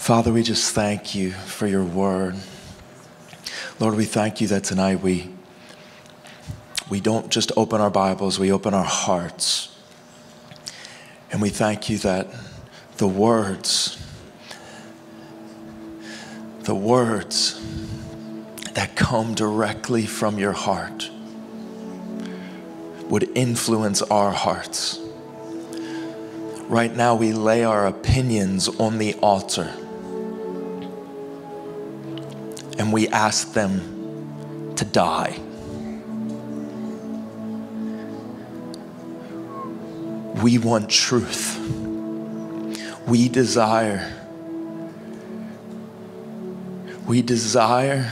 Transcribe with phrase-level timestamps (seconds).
[0.00, 2.34] Father, we just thank you for your word.
[3.78, 5.28] Lord, we thank you that tonight we,
[6.88, 9.78] we don't just open our Bibles, we open our hearts.
[11.30, 12.28] And we thank you that
[12.96, 14.02] the words,
[16.60, 17.62] the words
[18.72, 21.10] that come directly from your heart
[23.04, 24.98] would influence our hearts.
[26.70, 29.74] Right now, we lay our opinions on the altar
[32.80, 35.38] and we ask them to die.
[40.42, 41.58] We want truth.
[43.06, 44.10] We desire.
[47.06, 48.10] We desire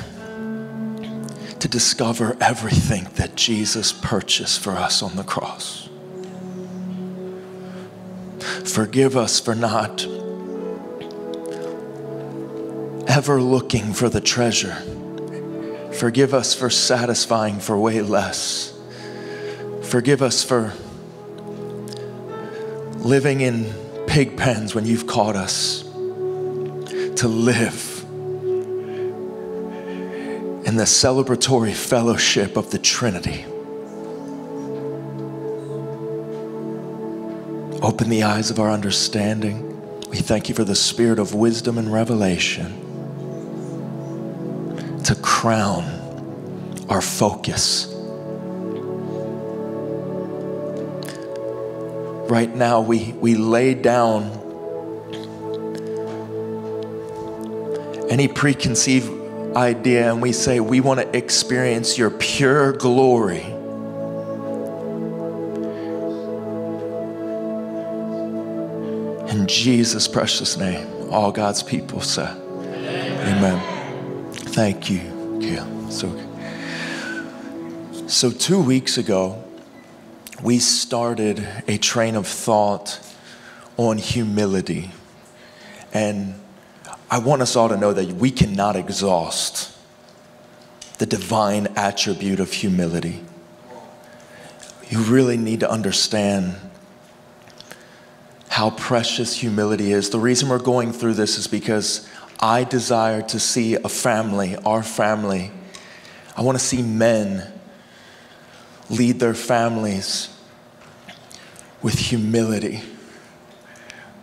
[1.60, 5.88] to discover everything that Jesus purchased for us on the cross.
[8.66, 10.06] Forgive us for not
[13.18, 14.77] ever looking for the treasure.
[15.93, 18.73] Forgive us for satisfying for way less.
[19.82, 20.73] Forgive us for
[22.98, 23.74] living in
[24.06, 25.82] pig pens when you've called us
[27.16, 28.04] to live
[30.65, 33.45] in the celebratory fellowship of the Trinity.
[37.82, 39.65] Open the eyes of our understanding.
[40.09, 42.84] We thank you for the spirit of wisdom and revelation
[45.19, 45.85] crown
[46.88, 47.87] our focus.
[52.30, 54.33] Right now, we, we lay down
[58.11, 59.11] any preconceived
[59.57, 63.43] idea and we say, We want to experience your pure glory.
[69.31, 73.39] In Jesus' precious name, all God's people say, Amen.
[73.39, 73.78] Amen.
[74.59, 75.88] Thank you, Gail.
[75.88, 76.12] So,
[78.09, 79.44] so two weeks ago,
[80.43, 82.99] we started a train of thought
[83.77, 84.91] on humility.
[85.94, 86.34] And
[87.09, 89.78] I want us all to know that we cannot exhaust
[90.99, 93.22] the divine attribute of humility.
[94.91, 96.56] You really need to understand
[98.49, 100.10] how precious humility is.
[100.10, 102.09] The reason we're going through this is because
[102.41, 105.50] I desire to see a family, our family.
[106.37, 107.53] I want to see men
[108.91, 110.34] lead their families
[111.82, 112.81] with humility,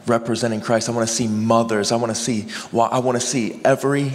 [0.08, 0.88] representing Christ.
[0.90, 1.92] I want to see mothers.
[1.92, 4.14] I want to see, I want to see every,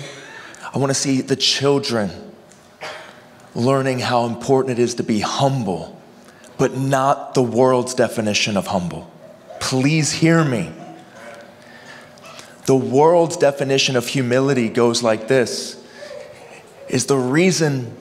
[0.72, 2.10] I want to see the children
[3.54, 6.00] learning how important it is to be humble,
[6.56, 9.10] but not the world's definition of humble.
[9.60, 10.72] Please hear me.
[12.66, 15.76] The world's definition of humility goes like this
[16.88, 17.96] is the reason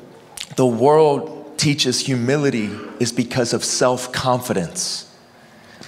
[0.56, 5.06] the world teaches humility is because of self confidence.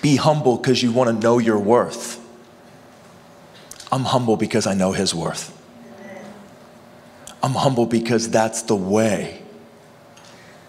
[0.01, 2.19] Be humble because you want to know your worth.
[3.91, 5.57] I'm humble because I know his worth.
[7.43, 9.41] I'm humble because that's the way.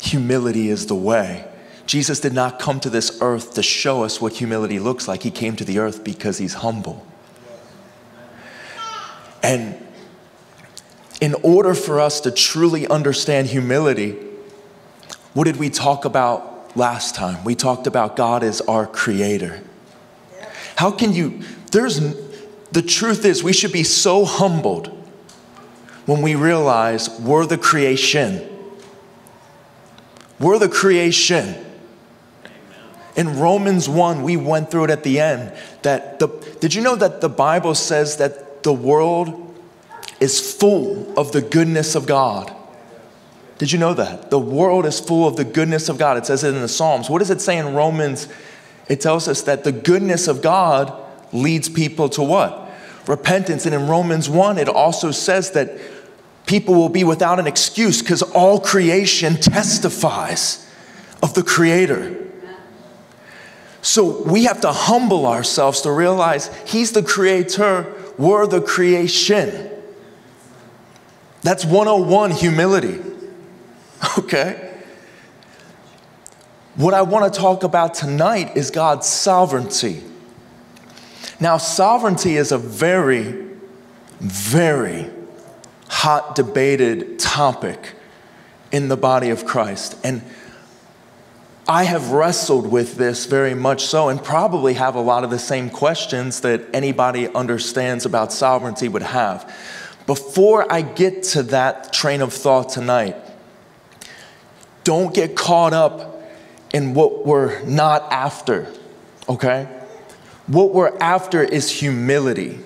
[0.00, 1.46] Humility is the way.
[1.86, 5.22] Jesus did not come to this earth to show us what humility looks like.
[5.22, 7.06] He came to the earth because he's humble.
[9.42, 9.76] And
[11.20, 14.16] in order for us to truly understand humility,
[15.34, 17.42] what did we talk about last time?
[17.44, 19.62] We talked about God as our creator.
[20.76, 22.00] How can you, there's,
[22.72, 24.88] the truth is, we should be so humbled
[26.06, 28.48] when we realize we're the creation.
[30.40, 31.54] We're the creation.
[33.14, 35.52] In Romans 1, we went through it at the end.
[35.82, 36.28] That the,
[36.60, 39.54] did you know that the Bible says that the world
[40.20, 42.54] is full of the goodness of God.
[43.58, 44.30] Did you know that?
[44.30, 46.16] The world is full of the goodness of God.
[46.16, 47.08] It says it in the Psalms.
[47.08, 48.28] What does it say in Romans?
[48.88, 50.92] It tells us that the goodness of God
[51.32, 52.70] leads people to what?
[53.06, 53.66] Repentance.
[53.66, 55.70] And in Romans 1, it also says that
[56.46, 60.68] people will be without an excuse because all creation testifies
[61.22, 62.16] of the Creator.
[63.80, 69.68] So we have to humble ourselves to realize He's the Creator we're the creation.
[71.42, 73.00] That's 101 humility.
[74.18, 74.80] Okay?
[76.74, 80.02] What I want to talk about tonight is God's sovereignty.
[81.38, 83.46] Now, sovereignty is a very,
[84.18, 85.08] very
[85.88, 87.92] hot debated topic
[88.72, 89.96] in the body of Christ.
[90.02, 90.22] And
[91.68, 95.38] I have wrestled with this very much so, and probably have a lot of the
[95.38, 99.54] same questions that anybody understands about sovereignty would have.
[100.06, 103.16] Before I get to that train of thought tonight,
[104.82, 106.20] don't get caught up
[106.72, 108.66] in what we're not after,
[109.28, 109.68] okay?
[110.48, 112.58] What we're after is humility.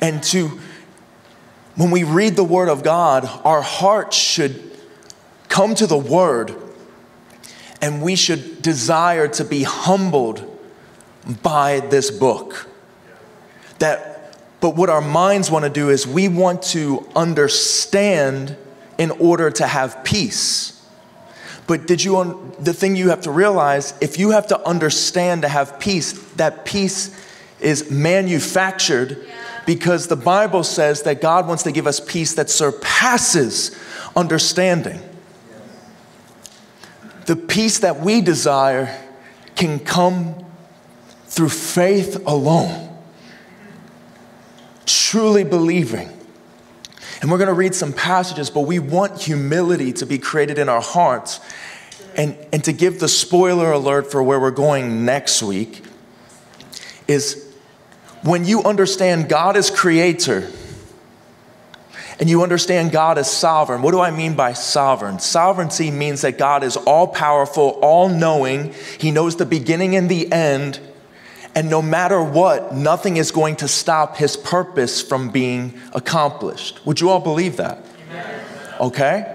[0.00, 0.58] And to,
[1.76, 4.76] when we read the Word of God, our hearts should
[5.48, 6.65] come to the Word
[7.80, 10.44] and we should desire to be humbled
[11.42, 12.68] by this book.
[13.78, 18.56] That, but what our minds want to do is we want to understand
[18.98, 20.72] in order to have peace.
[21.66, 25.48] But did you the thing you have to realize if you have to understand to
[25.48, 27.14] have peace, that peace
[27.60, 29.26] is manufactured
[29.66, 33.76] because the Bible says that God wants to give us peace that surpasses
[34.14, 35.00] understanding
[37.26, 38.96] the peace that we desire
[39.56, 40.46] can come
[41.24, 42.96] through faith alone.
[44.86, 46.08] Truly believing.
[47.20, 50.68] And we're going to read some passages, but we want humility to be created in
[50.68, 51.40] our hearts.
[52.14, 55.82] And, and to give the spoiler alert for where we're going next week
[57.08, 57.54] is
[58.22, 60.50] when you understand God as creator,
[62.18, 63.82] and you understand God is sovereign.
[63.82, 65.18] What do I mean by sovereign?
[65.18, 68.72] Sovereignty means that God is all powerful, all knowing.
[68.98, 70.80] He knows the beginning and the end.
[71.54, 76.84] And no matter what, nothing is going to stop his purpose from being accomplished.
[76.86, 77.84] Would you all believe that?
[78.80, 79.32] Okay?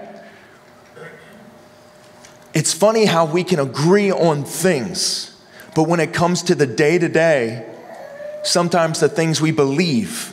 [2.54, 5.40] It's funny how we can agree on things,
[5.74, 7.66] but when it comes to the day to day,
[8.42, 10.31] sometimes the things we believe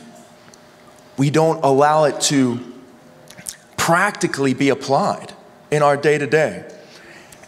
[1.20, 2.58] we don't allow it to
[3.76, 5.34] practically be applied
[5.70, 6.66] in our day to day.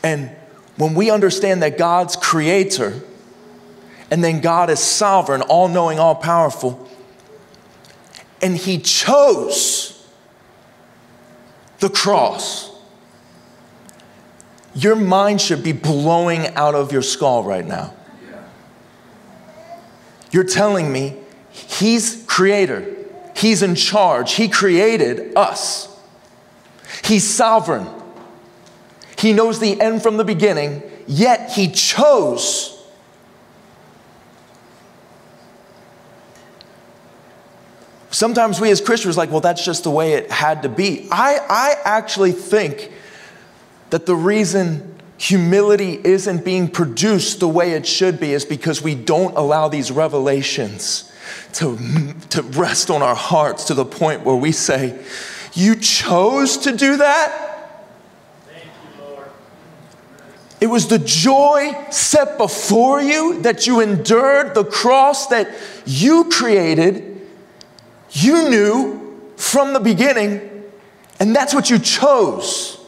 [0.03, 0.29] And
[0.77, 3.01] when we understand that God's creator
[4.11, 6.87] and then God is sovereign, all knowing, all powerful,
[8.43, 10.07] and He chose
[11.79, 12.71] the cross,
[14.75, 17.95] your mind should be blowing out of your skull right now.
[20.31, 21.17] You're telling me
[21.49, 22.99] He's creator.
[23.35, 24.35] He's in charge.
[24.35, 25.89] He created us.
[27.05, 27.87] He's sovereign.
[29.19, 32.79] He knows the end from the beginning, yet He chose.
[38.11, 41.09] Sometimes we as Christians are like, well, that's just the way it had to be.
[41.11, 42.93] I, I actually think
[43.91, 48.95] that the reason humility isn't being produced the way it should be is because we
[48.95, 51.12] don't allow these revelations
[51.55, 54.99] to, to rest on our hearts to the point where we say,
[55.55, 57.53] You chose to do that?
[60.63, 65.49] It was the joy set before you that you endured, the cross that
[65.85, 67.21] you created,
[68.13, 70.63] you knew from the beginning,
[71.19, 72.79] and that's what you chose.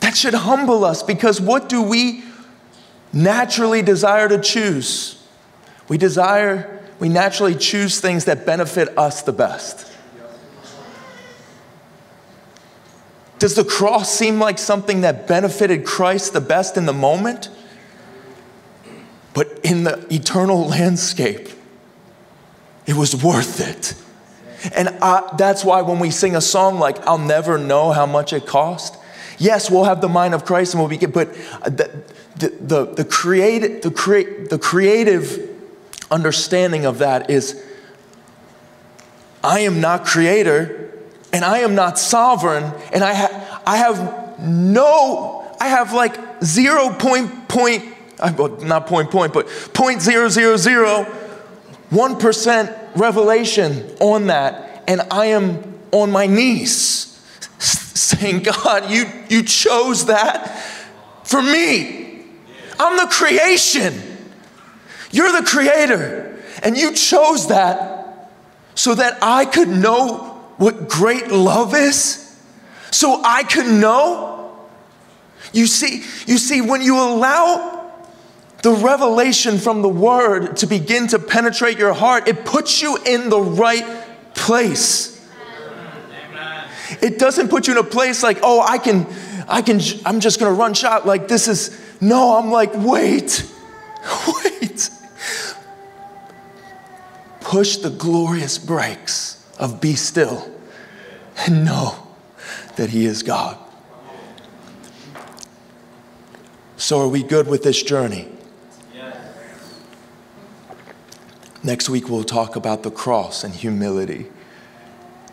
[0.00, 2.24] That should humble us because what do we
[3.12, 5.21] naturally desire to choose?
[5.92, 9.92] We desire, we naturally choose things that benefit us the best.
[13.38, 17.50] Does the cross seem like something that benefited Christ the best in the moment?
[19.34, 21.50] But in the eternal landscape,
[22.86, 24.72] it was worth it.
[24.74, 28.32] And I, that's why when we sing a song like, I'll never know how much
[28.32, 28.96] it cost,
[29.36, 31.34] yes, we'll have the mind of Christ and we'll be, but
[31.64, 32.02] the,
[32.36, 35.51] the, the, the, create, the, create, the creative
[36.12, 37.60] understanding of that is
[39.42, 40.92] I am not creator
[41.32, 46.90] and I am not sovereign and I, ha- I have no, I have like zero
[46.90, 47.84] point point,
[48.20, 51.04] I well, not point point, but point zero zero zero,
[51.90, 57.18] one percent revelation on that and I am on my knees
[57.58, 60.58] saying, God, you, you chose that
[61.24, 62.24] for me.
[62.78, 64.11] I'm the creation.
[65.12, 68.30] You're the creator, and you chose that
[68.74, 72.40] so that I could know what great love is,
[72.90, 74.58] so I could know.
[75.52, 77.92] You see, you see, when you allow
[78.62, 83.28] the revelation from the word to begin to penetrate your heart, it puts you in
[83.28, 83.84] the right
[84.34, 85.10] place.
[87.02, 89.06] It doesn't put you in a place like, oh, I can,
[89.46, 93.44] I can, I'm just gonna run shot like this is, no, I'm like, wait,
[94.44, 94.90] wait
[97.52, 100.50] push the glorious brakes of be still
[101.36, 101.94] and know
[102.76, 103.58] that He is God.
[106.78, 108.26] So, are we good with this journey?
[111.62, 114.28] Next week, we'll talk about the cross and humility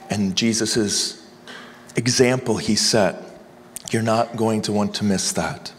[0.10, 1.26] and Jesus'
[1.96, 3.24] example he set.
[3.92, 5.72] You're not going to want to miss that.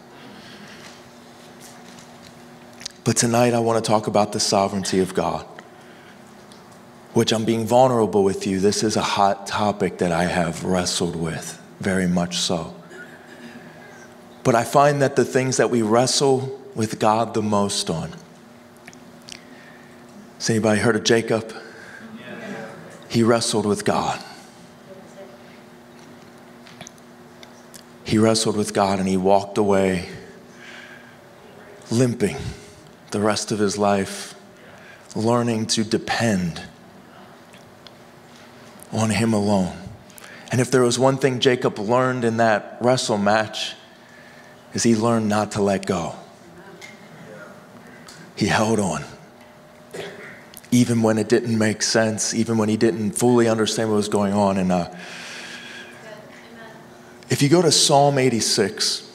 [3.03, 5.45] But tonight, I want to talk about the sovereignty of God,
[7.13, 8.59] which I'm being vulnerable with you.
[8.59, 12.73] This is a hot topic that I have wrestled with, very much so.
[14.43, 18.13] But I find that the things that we wrestle with God the most on.
[20.35, 21.53] Has anybody heard of Jacob?
[23.09, 24.23] He wrestled with God.
[28.05, 30.09] He wrestled with God and he walked away
[31.91, 32.37] limping
[33.11, 34.33] the rest of his life,
[35.13, 36.61] learning to depend
[38.91, 39.77] on him alone.
[40.51, 43.75] And if there was one thing Jacob learned in that wrestle match,
[44.73, 46.15] is he learned not to let go.
[48.35, 49.03] He held on.
[50.71, 54.33] Even when it didn't make sense, even when he didn't fully understand what was going
[54.33, 54.57] on.
[54.57, 54.93] And uh,
[57.29, 59.09] if you go to Psalm 86,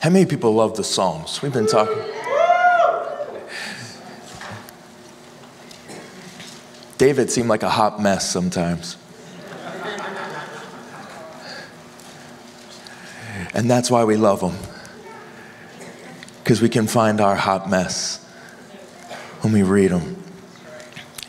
[0.00, 1.42] how many people love the Psalms?
[1.42, 2.02] We've been talking.
[7.10, 8.96] David seemed like a hot mess sometimes.
[13.52, 14.54] And that's why we love him.
[16.38, 18.24] Because we can find our hot mess
[19.40, 20.22] when we read them.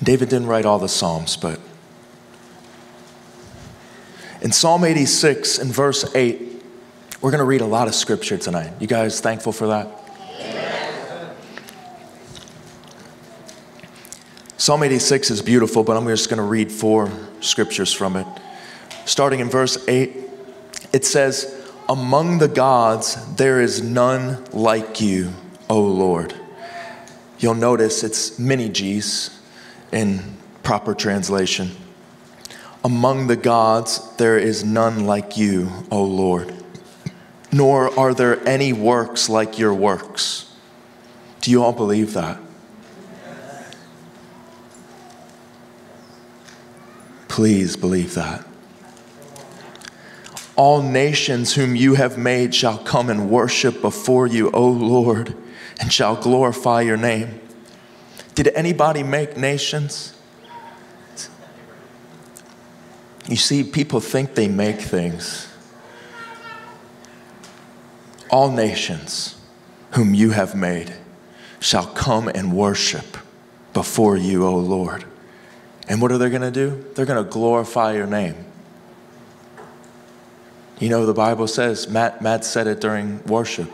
[0.03, 1.59] David didn't write all the Psalms, but
[4.43, 6.63] in Psalm 86, in verse 8,
[7.21, 8.71] we're going to read a lot of scripture tonight.
[8.79, 10.00] You guys thankful for that?
[14.61, 18.27] Psalm 86 is beautiful, but I'm just going to read four scriptures from it.
[19.05, 20.15] Starting in verse 8,
[20.93, 25.33] it says, Among the gods, there is none like you,
[25.67, 26.35] O Lord.
[27.39, 29.41] You'll notice it's many G's
[29.91, 30.21] in
[30.61, 31.71] proper translation.
[32.83, 36.53] Among the gods, there is none like you, O Lord,
[37.51, 40.55] nor are there any works like your works.
[41.41, 42.37] Do you all believe that?
[47.31, 48.45] Please believe that.
[50.57, 55.33] All nations whom you have made shall come and worship before you, O Lord,
[55.79, 57.39] and shall glorify your name.
[58.35, 60.13] Did anybody make nations?
[63.29, 65.47] You see, people think they make things.
[68.29, 69.39] All nations
[69.91, 70.95] whom you have made
[71.61, 73.15] shall come and worship
[73.71, 75.05] before you, O Lord.
[75.91, 76.85] And what are they going to do?
[76.95, 78.45] They're going to glorify your name.
[80.79, 83.69] You know, the Bible says, Matt, Matt said it during worship.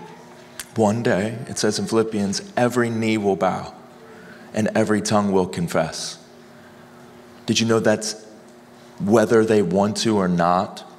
[0.76, 3.72] One day, it says in Philippians, every knee will bow
[4.52, 6.18] and every tongue will confess.
[7.46, 8.26] Did you know that's
[9.00, 10.92] whether they want to or not?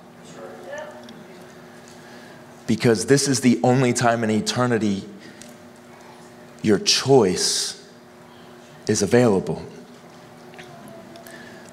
[2.68, 5.02] Because this is the only time in eternity
[6.62, 7.90] your choice
[8.86, 9.67] is available.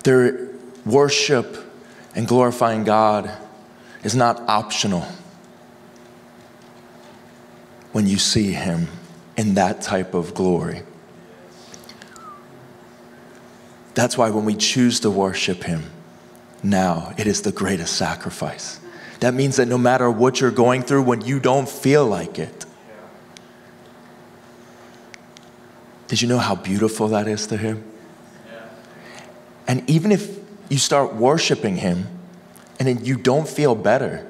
[0.05, 0.49] Their
[0.85, 1.57] worship
[2.13, 3.35] and glorifying God
[4.03, 5.03] is not optional
[7.91, 8.87] when you see Him
[9.35, 10.83] in that type of glory.
[13.95, 15.89] That's why when we choose to worship Him
[16.61, 18.79] now, it is the greatest sacrifice.
[19.21, 22.65] That means that no matter what you're going through, when you don't feel like it,
[26.09, 27.83] did you know how beautiful that is to Him?
[29.67, 30.37] And even if
[30.69, 32.07] you start worshiping Him
[32.79, 34.25] and then you don't feel better,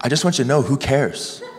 [0.00, 1.42] I just want you to know who cares?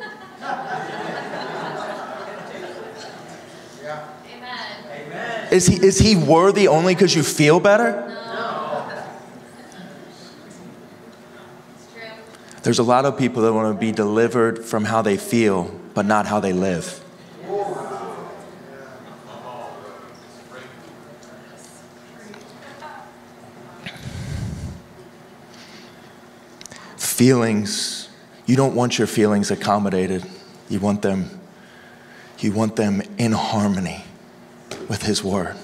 [5.52, 8.02] Is he, is he worthy only because you feel better?
[12.64, 16.08] There's a lot of people that want to be delivered from how they feel, but
[16.08, 17.00] not how they live.
[27.16, 28.10] Feelings,
[28.46, 30.26] you don't want your feelings accommodated.
[30.68, 31.30] You want them,
[32.40, 34.04] you want them in harmony
[34.90, 35.56] with His Word.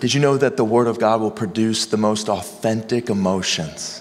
[0.00, 4.00] Did you know that the Word of God will produce the most authentic emotions,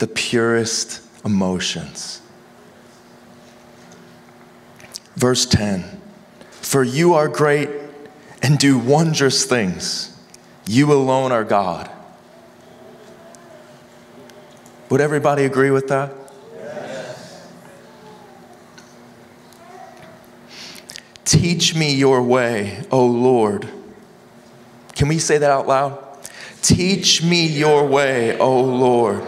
[0.00, 2.20] the purest emotions?
[5.14, 6.00] Verse 10
[6.50, 7.70] For you are great
[8.42, 10.12] and do wondrous things.
[10.66, 11.88] You alone are God.
[14.88, 16.12] Would everybody agree with that?
[16.54, 17.48] Yes.
[21.24, 23.68] Teach me your way, O Lord.
[24.94, 26.02] Can we say that out loud?
[26.62, 29.22] Teach me your way, O Lord.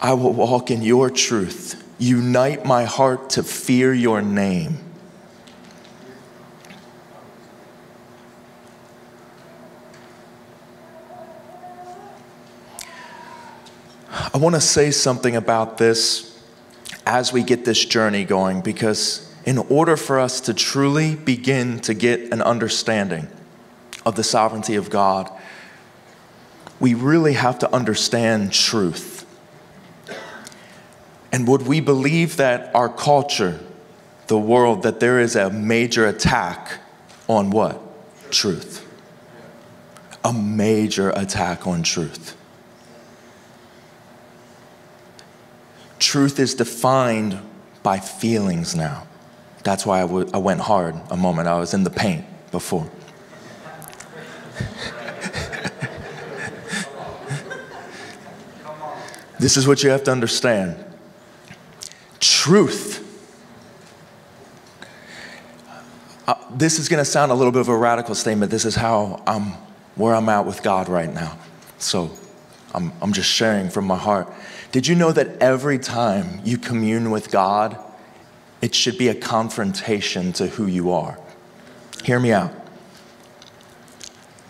[0.00, 1.82] I will walk in your truth.
[1.98, 4.78] Unite my heart to fear your name.
[14.32, 16.40] I want to say something about this
[17.04, 21.94] as we get this journey going because, in order for us to truly begin to
[21.94, 23.26] get an understanding
[24.06, 25.28] of the sovereignty of God,
[26.78, 29.26] we really have to understand truth.
[31.32, 33.58] And would we believe that our culture,
[34.28, 36.78] the world, that there is a major attack
[37.28, 37.80] on what?
[38.30, 38.86] Truth.
[40.24, 42.36] A major attack on truth.
[46.00, 47.38] Truth is defined
[47.82, 49.06] by feelings now.
[49.62, 51.46] That's why I, w- I went hard a moment.
[51.46, 52.90] I was in the paint before.
[59.38, 60.82] this is what you have to understand
[62.18, 63.06] truth.
[66.26, 68.50] Uh, this is going to sound a little bit of a radical statement.
[68.50, 69.52] This is how I'm,
[69.96, 71.36] where I'm at with God right now.
[71.78, 72.10] So
[72.74, 74.32] I'm, I'm just sharing from my heart.
[74.72, 77.76] Did you know that every time you commune with God,
[78.62, 81.18] it should be a confrontation to who you are?
[82.04, 82.52] Hear me out.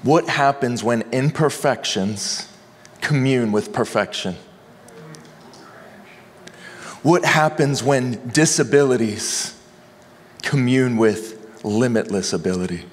[0.03, 2.49] What happens when imperfections
[3.01, 4.37] commune with perfection?
[7.03, 9.59] What happens when disabilities
[10.43, 12.85] commune with limitless ability?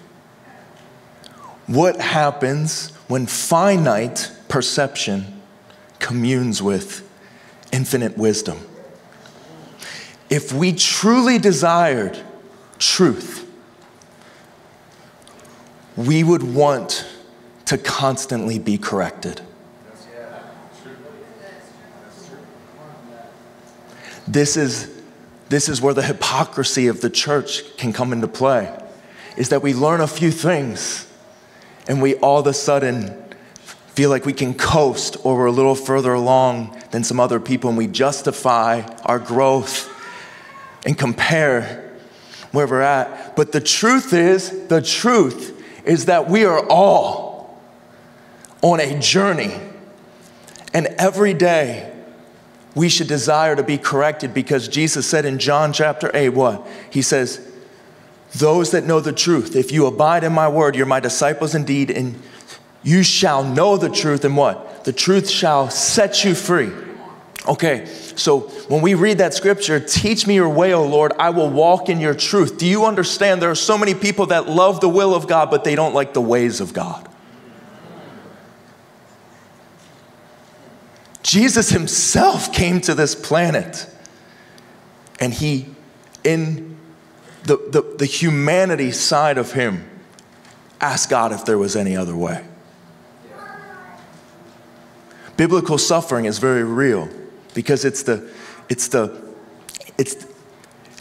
[1.65, 5.41] What happens when finite perception
[5.99, 7.06] communes with
[7.71, 8.59] infinite wisdom.
[10.29, 12.19] If we truly desired
[12.79, 13.49] truth,
[15.95, 17.07] we would want
[17.65, 19.41] to constantly be corrected.
[24.27, 24.91] This is,
[25.49, 28.77] this is where the hypocrisy of the church can come into play,
[29.37, 31.07] is that we learn a few things
[31.87, 33.23] and we all of a sudden
[33.97, 37.67] feel like we can coast or we're a little further along than some other people
[37.67, 39.91] and we justify our growth
[40.85, 41.97] and compare
[42.51, 43.35] where we're at.
[43.35, 47.59] But the truth is, the truth is that we are all
[48.61, 49.59] on a journey.
[50.75, 51.91] And every day
[52.75, 56.67] we should desire to be corrected because Jesus said in John chapter 8, what?
[56.91, 57.51] He says,
[58.35, 61.89] Those that know the truth, if you abide in my word, you're my disciples indeed,
[61.89, 62.21] and
[62.87, 64.85] you shall know the truth, and what?
[64.85, 66.71] The truth shall set you free.
[67.45, 71.49] Okay, so when we read that scripture, teach me your way, O Lord, I will
[71.49, 72.57] walk in your truth.
[72.57, 75.65] Do you understand there are so many people that love the will of God, but
[75.65, 77.09] they don't like the ways of God?
[81.23, 83.85] Jesus himself came to this planet
[85.19, 85.65] and he,
[86.23, 86.77] in
[87.43, 89.89] the, the, the humanity side of him,
[90.79, 92.45] asked God if there was any other way.
[95.37, 97.07] Biblical suffering is very real
[97.53, 98.29] because it's the,
[98.69, 99.15] it's the,
[99.97, 100.25] it's,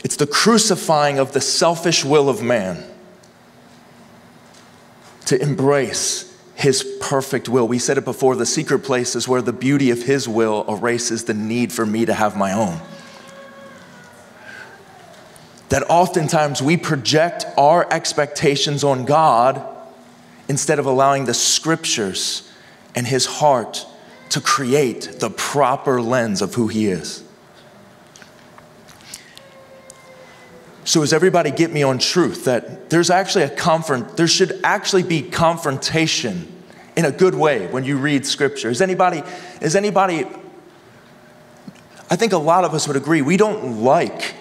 [0.04, 2.84] it's the crucifying of the selfish will of man
[5.24, 7.66] to embrace his perfect will.
[7.66, 11.24] We said it before the secret place is where the beauty of his will erases
[11.24, 12.80] the need for me to have my own.
[15.70, 19.62] That oftentimes we project our expectations on God
[20.48, 22.50] instead of allowing the scriptures
[22.94, 23.84] and his heart
[24.30, 27.22] to create the proper lens of who He is.
[30.84, 35.02] So, does everybody get me on truth that there's actually a confront, there should actually
[35.02, 36.52] be confrontation
[36.96, 38.70] in a good way when you read scripture?
[38.70, 39.22] Is anybody,
[39.60, 40.26] is anybody,
[42.08, 44.36] I think a lot of us would agree, we don't like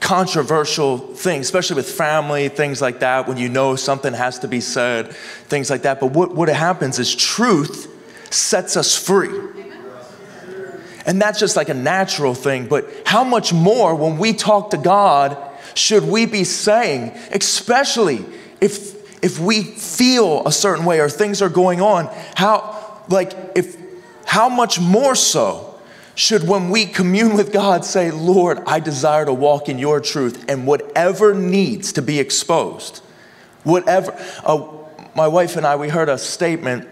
[0.00, 4.60] controversial things, especially with family, things like that, when you know something has to be
[4.60, 5.12] said,
[5.48, 6.00] things like that.
[6.00, 7.94] But what, what happens is truth
[8.30, 9.30] sets us free.
[11.06, 12.66] And that's just like a natural thing.
[12.66, 15.38] But how much more when we talk to God
[15.74, 18.24] should we be saying, especially
[18.60, 23.76] if if we feel a certain way or things are going on, how like if
[24.26, 25.80] how much more so
[26.14, 30.44] should when we commune with God say, Lord, I desire to walk in your truth
[30.48, 32.98] and whatever needs to be exposed,
[33.62, 34.14] whatever.
[34.44, 34.66] Uh,
[35.14, 36.88] my wife and I, we heard a statement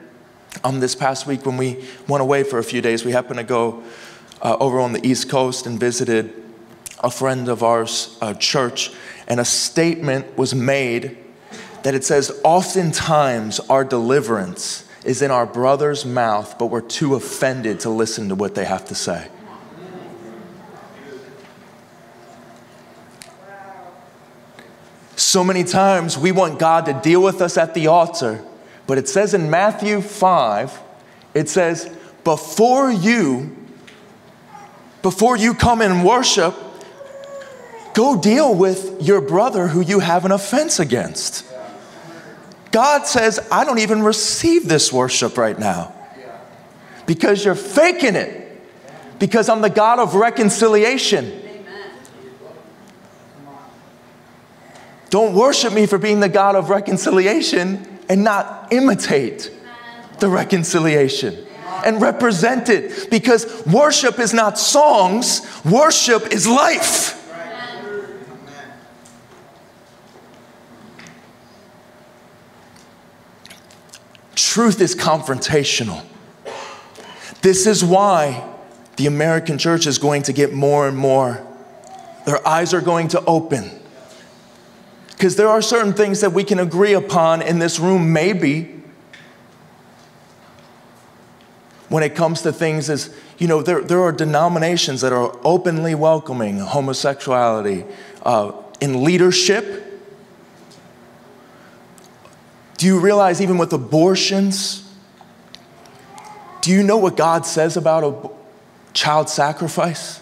[0.64, 3.44] um, this past week when we went away for a few days, we happened to
[3.44, 3.82] go
[4.42, 6.32] uh, over on the East Coast and visited
[7.00, 8.90] a friend of ours, a church,
[9.28, 11.18] and a statement was made
[11.82, 17.80] that it says, Oftentimes our deliverance is in our brother's mouth, but we're too offended
[17.80, 19.28] to listen to what they have to say.
[25.14, 28.44] So many times we want God to deal with us at the altar,
[28.86, 30.80] but it says in Matthew 5,
[31.34, 31.94] it says,
[32.24, 33.56] before you
[35.06, 36.52] before you come and worship,
[37.94, 41.46] go deal with your brother who you have an offense against.
[42.72, 45.94] God says, I don't even receive this worship right now
[47.06, 48.60] because you're faking it,
[49.20, 51.40] because I'm the God of reconciliation.
[55.10, 59.50] Don't worship me for being the God of reconciliation and not imitate
[60.18, 61.46] the reconciliation
[61.84, 67.12] and represent it because worship is not songs, worship is life.
[74.34, 76.02] Truth is confrontational.
[77.42, 78.48] This is why
[78.96, 81.46] the American church is going to get more and more,
[82.24, 83.70] their eyes are going to open.
[85.16, 88.82] Because there are certain things that we can agree upon in this room, maybe,
[91.88, 95.94] when it comes to things as, you know, there, there are denominations that are openly
[95.94, 97.84] welcoming homosexuality
[98.24, 99.84] uh, in leadership.
[102.76, 104.92] Do you realize, even with abortions,
[106.60, 108.30] do you know what God says about a
[108.92, 110.20] child sacrifice?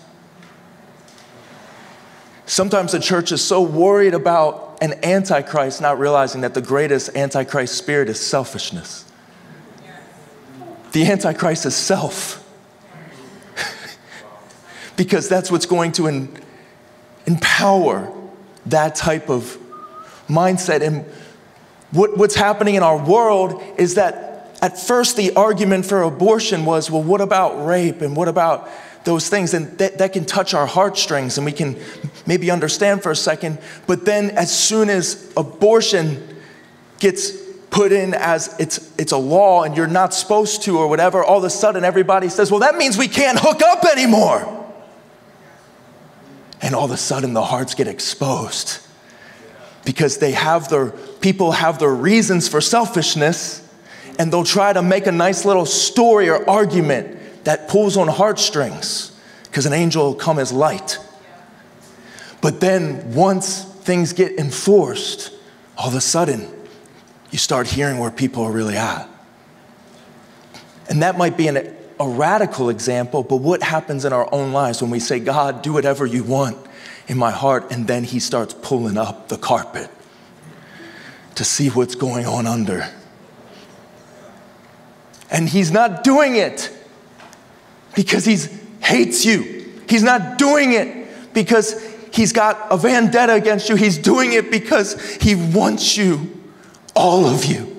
[2.46, 7.76] Sometimes the church is so worried about an antichrist, not realizing that the greatest antichrist
[7.76, 9.04] spirit is selfishness.
[10.92, 12.40] The Antichrist is self.
[14.96, 16.28] because that's what's going to
[17.26, 18.12] empower
[18.66, 19.58] that type of
[20.28, 20.82] mindset.
[20.82, 21.04] And
[21.90, 26.90] what, what's happening in our world is that at first the argument for abortion was
[26.90, 28.70] well, what about rape and what about
[29.04, 29.54] those things?
[29.54, 31.78] And that, that can touch our heartstrings and we can
[32.26, 33.58] maybe understand for a second.
[33.86, 36.36] But then as soon as abortion
[36.98, 37.32] gets
[37.70, 41.38] put in as it's, it's a law and you're not supposed to or whatever, all
[41.38, 44.64] of a sudden everybody says, well, that means we can't hook up anymore.
[46.62, 48.78] And all of a sudden the hearts get exposed
[49.84, 50.90] because they have their,
[51.20, 53.60] people have their reasons for selfishness
[54.18, 59.12] and they'll try to make a nice little story or argument that pulls on heartstrings
[59.44, 60.98] because an angel will come as light.
[62.40, 65.32] But then once things get enforced,
[65.78, 66.48] all of a sudden
[67.30, 69.08] you start hearing where people are really at.
[70.88, 74.82] And that might be an, a radical example, but what happens in our own lives
[74.82, 76.58] when we say, God, do whatever you want
[77.06, 79.90] in my heart, and then He starts pulling up the carpet
[81.36, 82.88] to see what's going on under.
[85.30, 86.73] And He's not doing it
[87.94, 88.36] because He
[88.82, 94.32] hates you, He's not doing it because He's got a vendetta against you, He's doing
[94.32, 96.40] it because He wants you
[96.94, 97.70] all of you.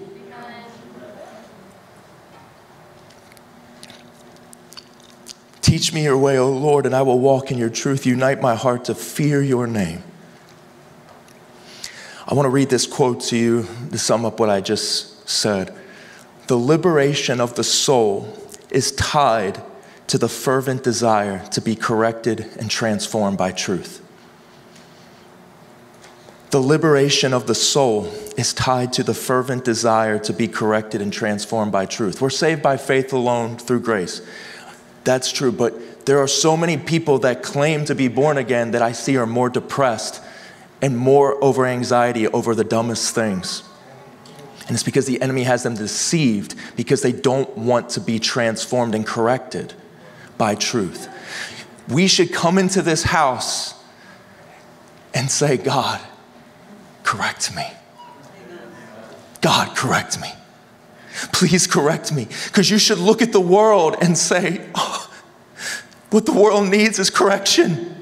[5.62, 8.06] Teach me your way, O Lord, and I will walk in your truth.
[8.06, 10.04] Unite my heart to fear your name.
[12.28, 15.76] I want to read this quote to you to sum up what I just said.
[16.48, 18.38] The liberation of the soul
[18.70, 19.62] is tied
[20.08, 24.02] to the fervent desire to be corrected and transformed by truth.
[26.52, 28.06] The liberation of the soul
[28.38, 32.22] is tied to the fervent desire to be corrected and transformed by truth.
[32.22, 34.22] We're saved by faith alone through grace.
[35.04, 38.82] That's true, but there are so many people that claim to be born again that
[38.82, 40.22] I see are more depressed
[40.82, 43.64] and more over anxiety over the dumbest things.
[44.68, 48.96] And it's because the enemy has them deceived because they don't want to be transformed
[48.96, 49.74] and corrected
[50.38, 51.10] by truth.
[51.88, 53.74] We should come into this house
[55.14, 56.02] and say, God,
[57.04, 57.66] correct me.
[59.42, 60.30] God, correct me.
[61.32, 62.28] Please correct me.
[62.46, 65.10] Because you should look at the world and say, oh,
[66.10, 67.96] what the world needs is correction.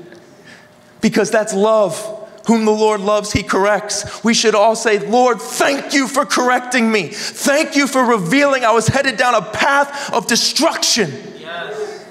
[1.02, 2.20] Because that's love.
[2.48, 4.22] Whom the Lord loves, he corrects.
[4.24, 7.08] We should all say, Lord, thank you for correcting me.
[7.08, 11.12] Thank you for revealing I was headed down a path of destruction.
[11.40, 12.06] Yes.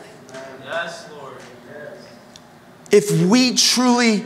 [0.64, 1.34] Yes, Lord.
[1.70, 1.98] Yes.
[2.92, 4.24] If we truly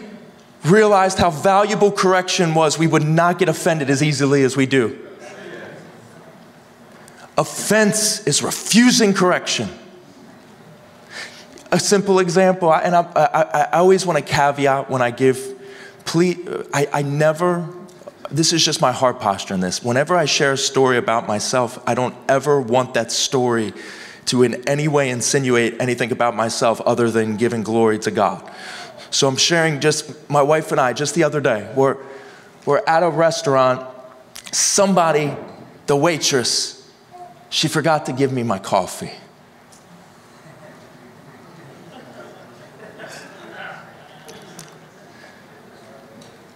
[0.64, 4.98] realized how valuable correction was, we would not get offended as easily as we do.
[7.38, 9.68] Offense is refusing correction.
[11.70, 15.56] A simple example, and I, I, I always want to caveat when I give
[16.06, 16.38] please,
[16.72, 17.68] I, I never,
[18.30, 19.82] this is just my heart posture in this.
[19.82, 23.74] Whenever I share a story about myself, I don't ever want that story
[24.26, 28.48] to in any way insinuate anything about myself other than giving glory to God.
[29.10, 31.72] So I'm sharing just my wife and I just the other day.
[31.74, 31.96] We're,
[32.64, 33.86] we're at a restaurant.
[34.52, 35.34] Somebody,
[35.86, 36.90] the waitress,
[37.50, 39.12] she forgot to give me my coffee.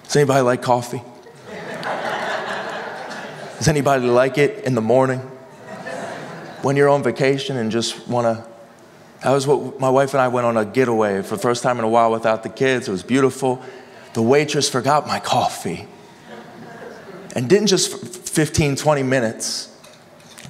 [0.04, 1.02] Does anybody like coffee?
[3.58, 5.20] Does anybody like it in the morning?
[6.62, 8.50] When you're on vacation and just want to.
[9.22, 11.78] That was what my wife and I went on a getaway for the first time
[11.78, 12.88] in a while without the kids.
[12.88, 13.62] It was beautiful.
[14.14, 15.86] The waitress forgot my coffee
[17.34, 17.94] and didn't just
[18.28, 19.74] 15, 20 minutes,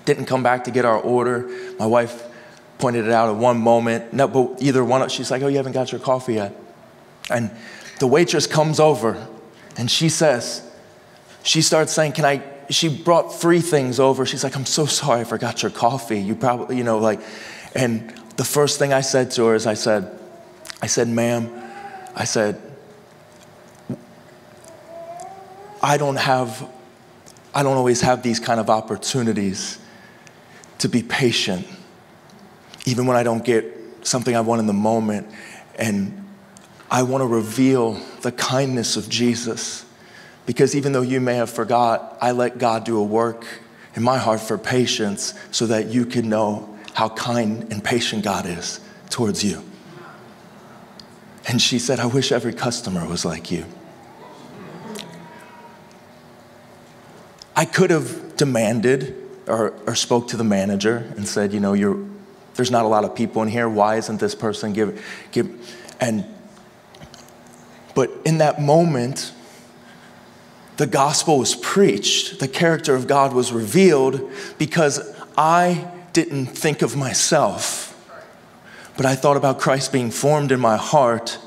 [0.05, 1.49] didn't come back to get our order.
[1.79, 2.27] My wife
[2.79, 4.13] pointed it out at one moment.
[4.13, 6.57] No, but either one, she's like, Oh, you haven't got your coffee yet.
[7.29, 7.51] And
[7.99, 9.27] the waitress comes over
[9.77, 10.69] and she says,
[11.43, 12.43] she starts saying, Can I?
[12.71, 14.25] She brought three things over.
[14.25, 16.21] She's like, I'm so sorry I forgot your coffee.
[16.21, 17.21] You probably, you know, like,
[17.75, 20.19] and the first thing I said to her is, I said,
[20.81, 21.53] I said, ma'am,
[22.15, 22.61] I said,
[25.83, 26.69] I don't have,
[27.55, 29.79] I don't always have these kind of opportunities
[30.79, 31.67] to be patient,
[32.87, 33.65] even when I don't get
[34.03, 35.29] something I want in the moment.
[35.77, 36.29] And
[36.91, 39.85] I want to reveal the kindness of Jesus.
[40.51, 43.47] Because even though you may have forgot, I let God do a work
[43.95, 48.47] in my heart for patience so that you can know how kind and patient God
[48.47, 49.63] is towards you.
[51.47, 53.65] And she said, I wish every customer was like you.
[57.55, 59.15] I could have demanded
[59.47, 62.05] or, or spoke to the manager and said, you know, you're,
[62.57, 63.69] there's not a lot of people in here.
[63.69, 65.77] Why isn't this person give, give?
[66.01, 66.25] And
[67.95, 69.33] but in that moment,
[70.81, 76.97] the gospel was preached, the character of God was revealed because I didn't think of
[76.97, 77.95] myself,
[78.97, 81.39] but I thought about Christ being formed in my heart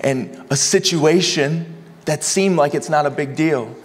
[0.00, 3.76] and a situation that seemed like it's not a big deal.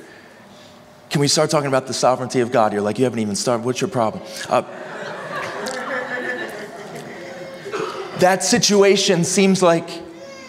[1.10, 2.72] Can we start talking about the sovereignty of God?
[2.72, 3.66] You're like, you haven't even started.
[3.66, 4.24] What's your problem?
[4.48, 4.62] Uh,
[8.20, 10.05] that situation seems like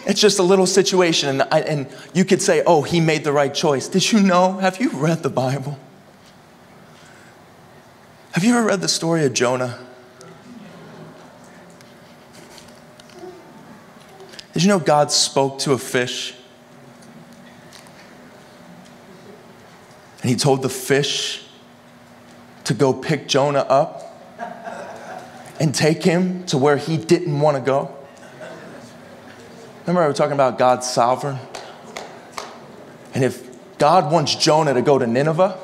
[0.07, 3.33] it's just a little situation, and, I, and you could say, oh, he made the
[3.33, 3.89] right choice.
[3.89, 4.53] Did you know?
[4.59, 5.79] Have you read the Bible?
[8.33, 9.85] Have you ever read the story of Jonah?
[14.53, 16.35] Did you know God spoke to a fish?
[20.23, 21.47] And he told the fish
[22.65, 24.03] to go pick Jonah up
[25.59, 27.96] and take him to where he didn't want to go.
[29.87, 31.39] Remember, I was talking about God's sovereign?
[33.15, 35.57] And if God wants Jonah to go to Nineveh,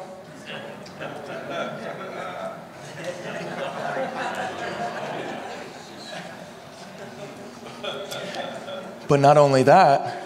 [9.08, 10.22] but not only that,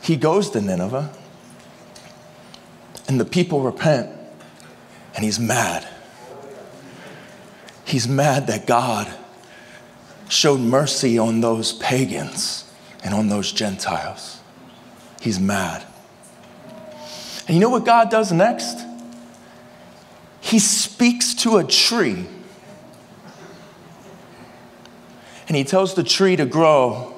[0.00, 1.12] he goes to Nineveh,
[3.08, 4.10] and the people repent,
[5.14, 5.86] and he's mad.
[7.84, 9.14] He's mad that God
[10.28, 12.70] showed mercy on those pagans
[13.02, 14.40] and on those Gentiles.
[15.20, 15.84] He's mad.
[17.46, 18.78] And you know what God does next?
[20.40, 22.26] He speaks to a tree.
[25.48, 27.14] And he tells the tree to grow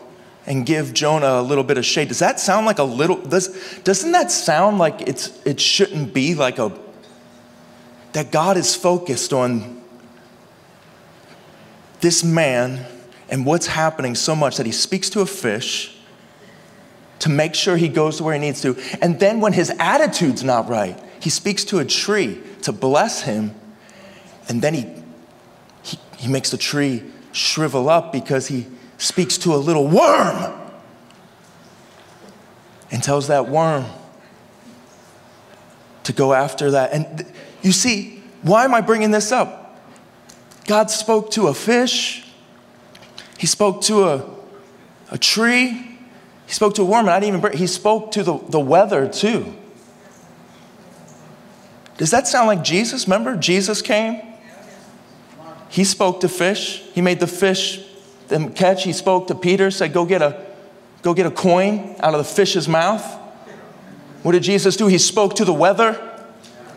[0.46, 2.08] and give Jonah a little bit of shade.
[2.08, 6.34] Does that sound like a little does doesn't that sound like it's it shouldn't be
[6.34, 6.72] like a
[8.12, 9.80] that God is focused on
[12.00, 12.86] this man
[13.30, 15.96] and what's happening so much that he speaks to a fish
[17.20, 18.76] to make sure he goes to where he needs to.
[19.00, 23.54] And then when his attitude's not right, he speaks to a tree to bless him.
[24.48, 24.86] And then he,
[25.82, 28.66] he, he makes the tree shrivel up because he
[28.98, 30.58] speaks to a little worm
[32.90, 33.84] and tells that worm
[36.04, 36.92] to go after that.
[36.92, 37.30] And th-
[37.62, 39.78] you see, why am I bringing this up?
[40.66, 42.24] God spoke to a fish
[43.40, 44.31] he spoke to a,
[45.11, 45.68] a tree.
[46.46, 48.61] He spoke to a worm, and I didn't even bring, he spoke to the, the
[48.61, 49.55] weather too.
[51.96, 53.07] Does that sound like Jesus?
[53.07, 54.20] Remember, Jesus came.
[55.70, 56.83] He spoke to fish.
[56.92, 57.83] He made the fish
[58.29, 58.85] them catch.
[58.85, 60.44] He spoke to Peter, said, Go get a
[61.00, 63.03] go get a coin out of the fish's mouth.
[64.22, 64.87] What did Jesus do?
[64.87, 65.98] He spoke to the weather.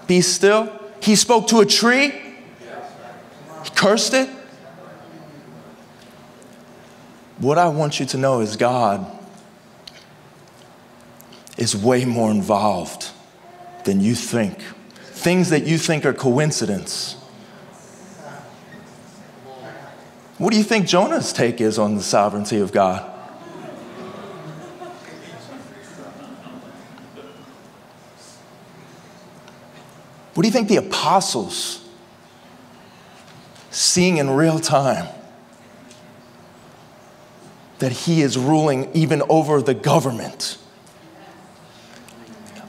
[0.07, 0.71] Be still.
[1.01, 2.11] He spoke to a tree.
[3.65, 4.29] He cursed it.
[7.43, 9.05] What I want you to know is God
[11.57, 13.11] is way more involved
[13.83, 14.59] than you think.
[15.07, 17.15] Things that you think are coincidence.
[20.37, 23.01] What do you think Jonah's take is on the sovereignty of God?
[30.33, 31.85] What do you think the apostles
[33.69, 35.09] seeing in real time
[37.83, 40.57] that he is ruling even over the government?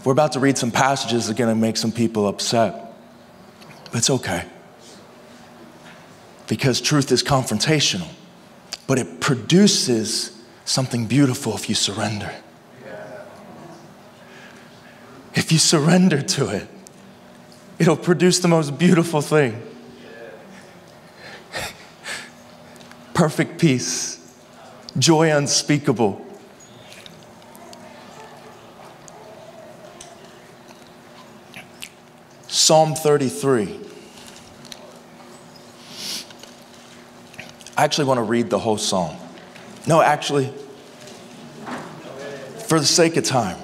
[0.04, 2.92] We're about to read some passages that are going to make some people upset,
[3.92, 4.44] but it's okay.
[6.48, 8.08] Because truth is confrontational,
[8.88, 12.34] but it produces something beautiful if you surrender.
[15.32, 16.66] If you surrender to it,
[17.78, 19.62] it'll produce the most beautiful thing
[23.14, 24.23] perfect peace,
[24.98, 26.24] joy unspeakable.
[32.46, 33.80] Psalm 33.
[37.76, 39.16] I actually want to read the whole psalm.
[39.86, 40.52] No, actually,
[42.68, 43.58] for the sake of time.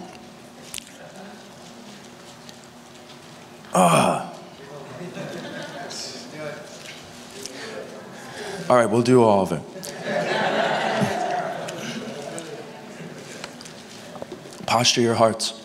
[3.72, 4.34] Ah.
[8.68, 9.79] All right, we'll do all of it.
[14.70, 15.60] Posture your hearts.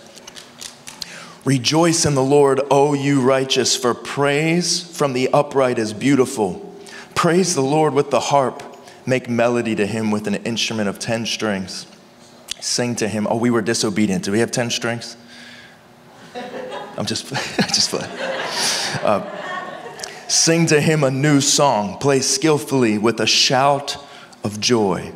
[1.45, 6.75] Rejoice in the Lord, O you righteous, for praise from the upright is beautiful.
[7.13, 8.63] Praise the Lord with the harp.
[9.05, 11.85] Make melody to him with an instrument of 10 strings.
[12.59, 13.27] Sing to him.
[13.29, 14.23] Oh, we were disobedient.
[14.23, 15.15] Do we have 10 strings?
[16.97, 17.27] I'm just,
[17.67, 18.11] just playing.
[19.03, 21.99] Uh, sing to him a new song.
[21.99, 24.03] Play skillfully with a shout
[24.43, 25.13] of joy.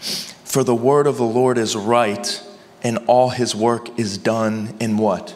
[0.00, 2.42] For the word of the Lord is right
[2.82, 5.34] and all his work is done in what?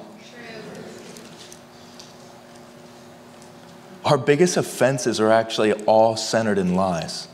[4.04, 7.28] Our biggest offenses are actually all centered in lies.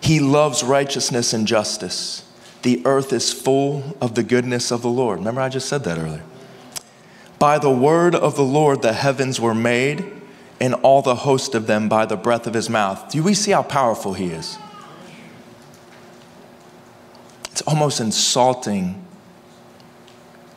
[0.00, 2.22] He loves righteousness and justice.
[2.62, 5.18] The earth is full of the goodness of the Lord.
[5.18, 6.22] Remember, I just said that earlier.
[7.38, 10.12] By the word of the Lord, the heavens were made,
[10.60, 13.10] and all the host of them by the breath of his mouth.
[13.10, 14.58] Do we see how powerful he is?
[17.52, 19.04] It's almost insulting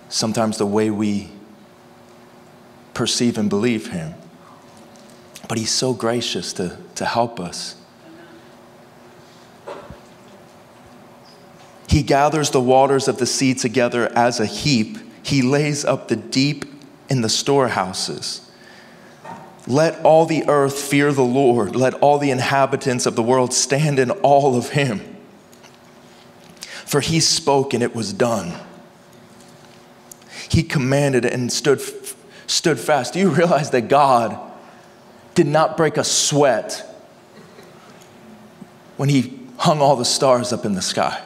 [0.09, 1.29] sometimes the way we
[2.93, 4.13] perceive and believe Him.
[5.47, 7.75] But He's so gracious to, to help us.
[11.87, 16.15] He gathers the waters of the sea together as a heap, He lays up the
[16.15, 16.65] deep
[17.09, 18.49] in the storehouses.
[19.67, 21.75] Let all the earth fear the Lord.
[21.75, 25.08] Let all the inhabitants of the world stand in awe of him.
[26.89, 28.51] For he spoke and it was done.
[30.49, 31.79] He commanded and stood,
[32.47, 33.13] stood fast.
[33.13, 34.35] Do you realize that God
[35.35, 36.83] did not break a sweat
[38.97, 41.21] when he hung all the stars up in the sky?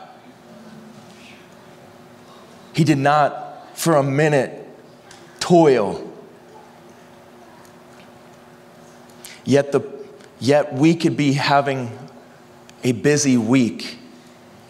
[2.73, 4.67] He did not, for a minute,
[5.39, 6.11] toil.
[9.45, 9.81] Yet, the,
[10.41, 11.97] yet we could be having
[12.83, 13.99] a busy week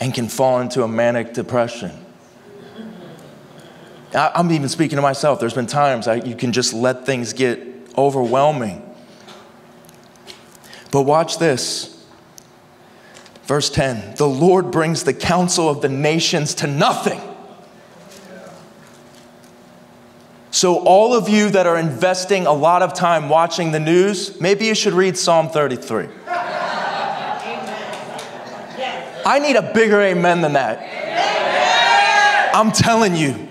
[0.04, 1.92] and can fall into a manic depression.
[4.14, 5.40] I'm even speaking to myself.
[5.40, 7.66] There's been times I, you can just let things get
[7.98, 8.82] overwhelming.
[10.92, 12.06] But watch this.
[13.46, 17.22] Verse 10 The Lord brings the counsel of the nations to nothing.
[20.52, 24.66] So, all of you that are investing a lot of time watching the news, maybe
[24.66, 26.10] you should read Psalm 33.
[29.26, 32.52] I need a bigger amen than that.
[32.54, 33.48] I'm telling you,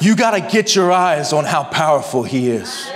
[0.00, 2.90] you got to get your eyes on how powerful He is.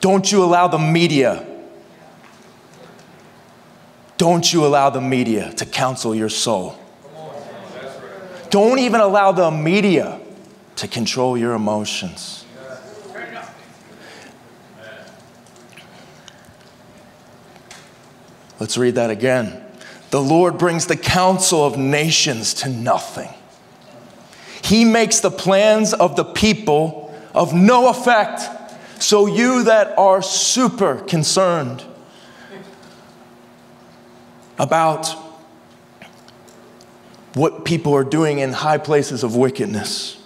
[0.00, 1.44] Don't you allow the media,
[4.16, 6.78] don't you allow the media to counsel your soul.
[8.50, 10.20] Don't even allow the media
[10.76, 12.44] to control your emotions.
[18.58, 19.65] Let's read that again.
[20.10, 23.28] The Lord brings the counsel of nations to nothing.
[24.62, 28.42] He makes the plans of the people of no effect.
[29.00, 31.84] So, you that are super concerned
[34.58, 35.08] about
[37.34, 40.16] what people are doing in high places of wickedness,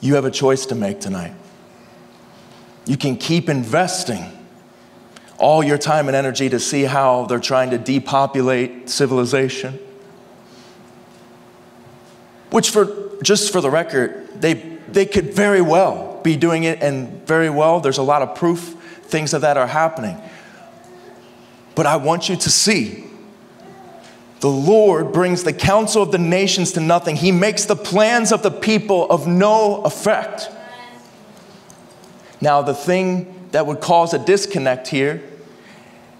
[0.00, 1.32] you have a choice to make tonight.
[2.84, 4.35] You can keep investing
[5.38, 9.78] all your time and energy to see how they're trying to depopulate civilization.
[12.50, 14.54] Which, for just for the record, they,
[14.88, 18.76] they could very well be doing it, and very well, there's a lot of proof
[19.02, 20.18] things of that are happening.
[21.74, 23.04] But I want you to see
[24.40, 27.16] the Lord brings the counsel of the nations to nothing.
[27.16, 30.48] He makes the plans of the people of no effect.
[32.40, 35.22] Now, the thing that would cause a disconnect here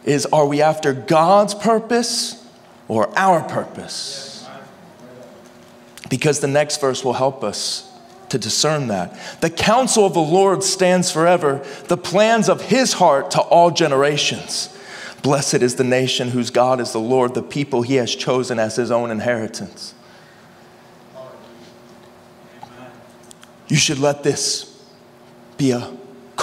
[0.07, 2.43] is are we after God's purpose
[2.89, 4.49] or our purpose?
[6.09, 7.93] Because the next verse will help us
[8.30, 9.18] to discern that.
[9.43, 14.74] The counsel of the Lord stands forever, the plans of his heart to all generations.
[15.20, 18.76] Blessed is the nation whose God is the Lord, the people he has chosen as
[18.76, 19.93] his own inheritance.
[23.68, 24.74] You should let this
[25.59, 25.93] be a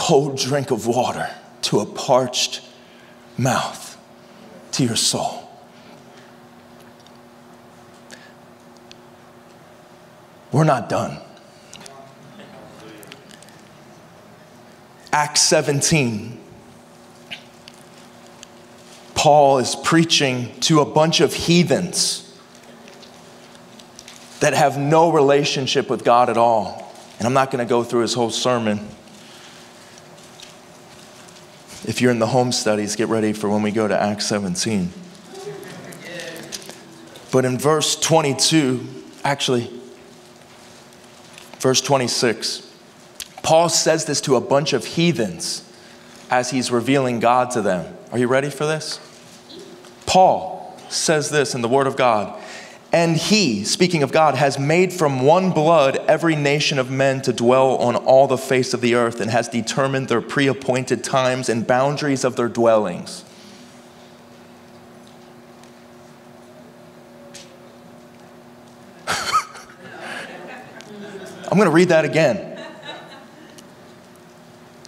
[0.03, 1.29] cold drink of water
[1.61, 2.59] to a parched
[3.37, 3.97] mouth,
[4.73, 5.49] to your soul.
[10.51, 11.19] We're not done.
[15.13, 16.37] Acts 17.
[19.15, 22.37] Paul is preaching to a bunch of heathens
[24.41, 26.93] that have no relationship with God at all.
[27.19, 28.85] And I'm not going to go through his whole sermon.
[31.86, 34.89] If you're in the home studies, get ready for when we go to Acts 17.
[37.31, 38.88] But in verse 22,
[39.23, 39.69] actually,
[41.59, 42.71] verse 26,
[43.41, 45.69] Paul says this to a bunch of heathens
[46.29, 47.97] as he's revealing God to them.
[48.11, 48.99] Are you ready for this?
[50.05, 52.39] Paul says this in the Word of God
[52.93, 57.33] and he, speaking of God, has made from one blood every nation of men to
[57.33, 61.49] dwell on all the face of the earth and has determined their pre appointed times
[61.49, 63.25] and boundaries of their dwellings.
[69.07, 69.17] I'm
[71.57, 72.51] going to read that again.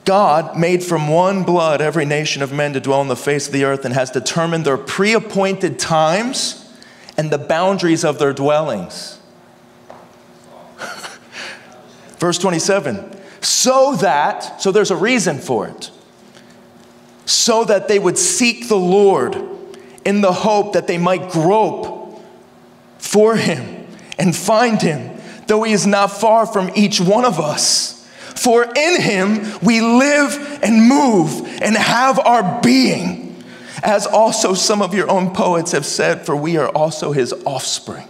[0.03, 3.53] God made from one blood every nation of men to dwell on the face of
[3.53, 6.64] the earth and has determined their pre appointed times
[7.17, 9.19] and the boundaries of their dwellings.
[12.19, 15.91] Verse 27 so that, so there's a reason for it,
[17.25, 19.35] so that they would seek the Lord
[20.03, 22.19] in the hope that they might grope
[22.97, 23.87] for him
[24.17, 28.07] and find him, though he is not far from each one of us.
[28.35, 33.24] For in him we live and move and have our being
[33.83, 38.07] as also some of your own poets have said, for we are also his offspring.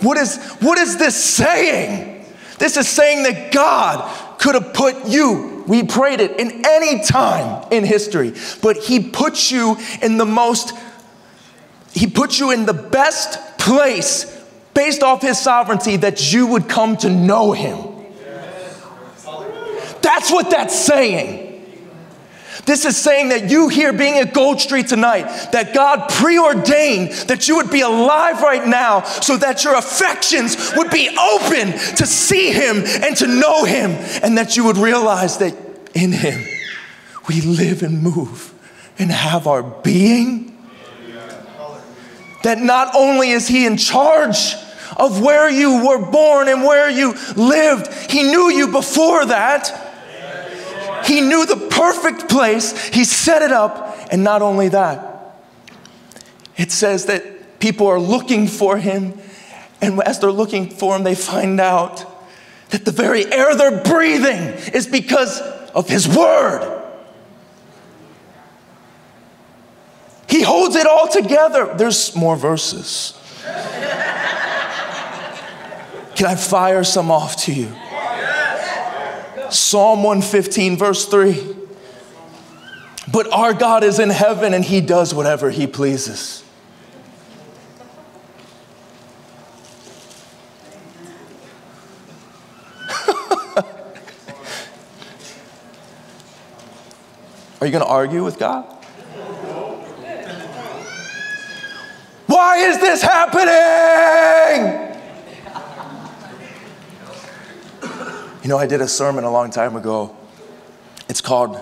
[0.00, 2.24] What, is, what is this saying?
[2.58, 7.66] This is saying that God could have put you, we prayed it, in any time
[7.70, 8.32] in history,
[8.62, 10.72] but he puts you in the most,
[11.92, 14.34] he puts you in the best place
[14.74, 17.78] based off his sovereignty that you would come to know him.
[20.00, 21.47] That's what that's saying.
[22.64, 27.48] This is saying that you here being at Gold Street tonight, that God preordained that
[27.48, 32.50] you would be alive right now so that your affections would be open to see
[32.50, 33.92] Him and to know Him,
[34.22, 35.54] and that you would realize that
[35.94, 36.44] in Him
[37.28, 38.52] we live and move
[38.98, 40.56] and have our being.
[42.44, 44.54] That not only is He in charge
[44.96, 49.87] of where you were born and where you lived, He knew you before that.
[51.08, 55.40] He knew the perfect place, He set it up, and not only that,
[56.58, 59.18] it says that people are looking for Him,
[59.80, 62.04] and as they're looking for Him, they find out
[62.68, 66.74] that the very air they're breathing is because of His Word.
[70.28, 71.72] He holds it all together.
[71.74, 73.18] There's more verses.
[76.16, 77.72] Can I fire some off to you?
[79.50, 81.56] Psalm 115, verse 3.
[83.10, 86.44] But our God is in heaven and he does whatever he pleases.
[97.60, 98.64] Are you going to argue with God?
[102.26, 104.97] Why is this happening?
[108.48, 110.16] You know, I did a sermon a long time ago.
[111.06, 111.58] It's called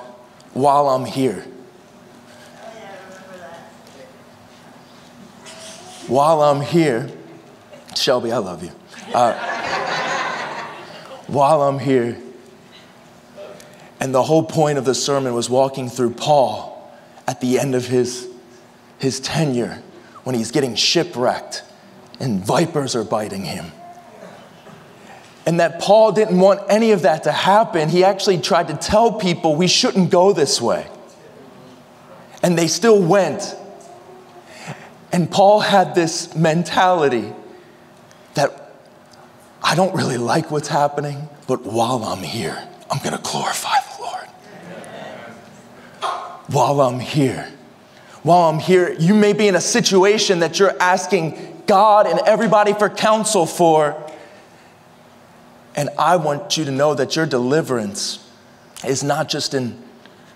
[0.53, 1.45] While I'm Here.
[6.07, 7.11] While I'm here,
[7.97, 8.71] Shelby, I love you.
[9.13, 9.33] Uh,
[11.27, 12.17] while I'm here,
[13.99, 17.89] and the whole point of the sermon was walking through Paul at the end of
[17.89, 18.29] his,
[19.01, 19.83] his tenure
[20.23, 21.65] when he's getting shipwrecked
[22.21, 23.73] and vipers are biting him.
[25.47, 27.89] And that Paul didn't want any of that to happen.
[27.89, 30.89] He actually tried to tell people we shouldn't go this way.
[32.43, 33.55] And they still went.
[35.13, 37.33] And Paul had this mentality
[38.35, 38.73] that
[39.63, 44.03] I don't really like what's happening, but while I'm here, I'm going to glorify the
[44.03, 44.27] Lord.
[46.49, 47.53] While I'm here,
[48.23, 52.73] while I'm here, you may be in a situation that you're asking God and everybody
[52.73, 54.03] for counsel for.
[55.77, 58.27] And I want you to know that your deliverance
[58.85, 59.83] is not just in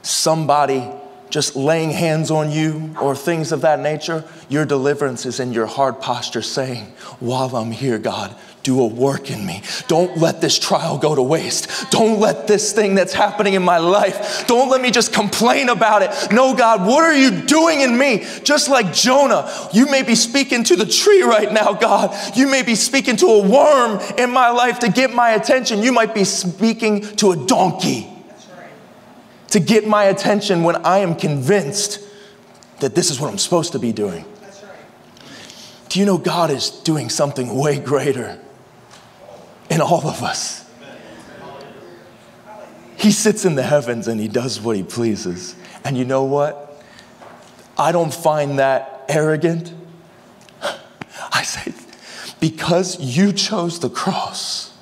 [0.03, 0.87] somebody
[1.31, 4.25] just laying hands on you or things of that nature.
[4.49, 6.87] Your deliverance is in your hard posture saying,
[7.21, 8.37] While I'm here, God,
[8.71, 9.63] do a work in me.
[9.89, 11.91] Don't let this trial go to waste.
[11.91, 16.03] Don't let this thing that's happening in my life, don't let me just complain about
[16.03, 16.11] it.
[16.33, 18.25] No, God, what are you doing in me?
[18.45, 22.17] Just like Jonah, you may be speaking to the tree right now, God.
[22.37, 25.83] You may be speaking to a worm in my life to get my attention.
[25.83, 28.09] You might be speaking to a donkey
[29.49, 31.99] to get my attention when I am convinced
[32.79, 34.25] that this is what I'm supposed to be doing.
[35.89, 38.39] Do you know God is doing something way greater
[39.71, 40.69] in all of us?
[42.97, 45.57] He sits in the heavens and he does what he pleases.
[45.85, 46.85] And you know what?
[47.79, 49.73] I don't find that arrogant.
[51.33, 51.73] I say,
[52.41, 54.77] because you chose the cross,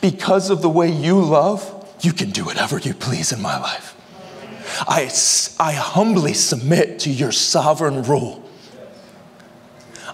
[0.00, 3.96] because of the way you love, you can do whatever you please in my life.
[4.86, 5.10] I,
[5.58, 8.42] I humbly submit to your sovereign rule.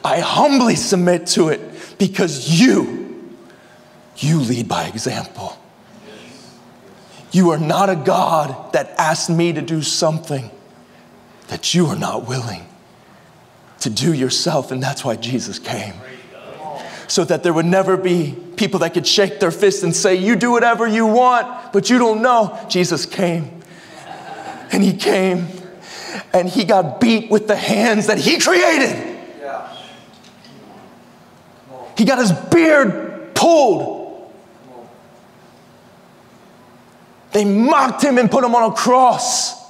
[0.05, 1.61] I humbly submit to it
[1.99, 3.00] because you,
[4.23, 5.59] you lead by example.
[7.33, 10.51] You are not a God that asked me to do something
[11.49, 12.67] that you are not willing
[13.81, 15.95] to do yourself, and that's why Jesus came.
[17.09, 20.37] So that there would never be people that could shake their fist and say, You
[20.37, 22.59] do whatever you want, but you don't know.
[22.69, 23.63] Jesus came.
[24.73, 25.49] And he came
[26.33, 29.19] and he got beat with the hands that he created.
[31.99, 34.00] He got his beard pulled.
[37.33, 39.61] They mocked him and put him on a cross.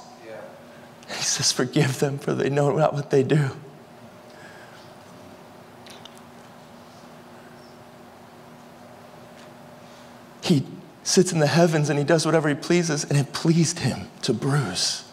[1.07, 3.51] He says, Forgive them, for they know not what they do.
[10.41, 10.65] He
[11.03, 14.33] sits in the heavens and he does whatever he pleases, and it pleased him to
[14.33, 15.03] bruise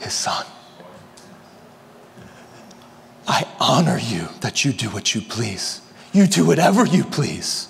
[0.00, 0.46] his son.
[3.26, 5.82] I honor you that you do what you please.
[6.12, 7.68] You do whatever you please.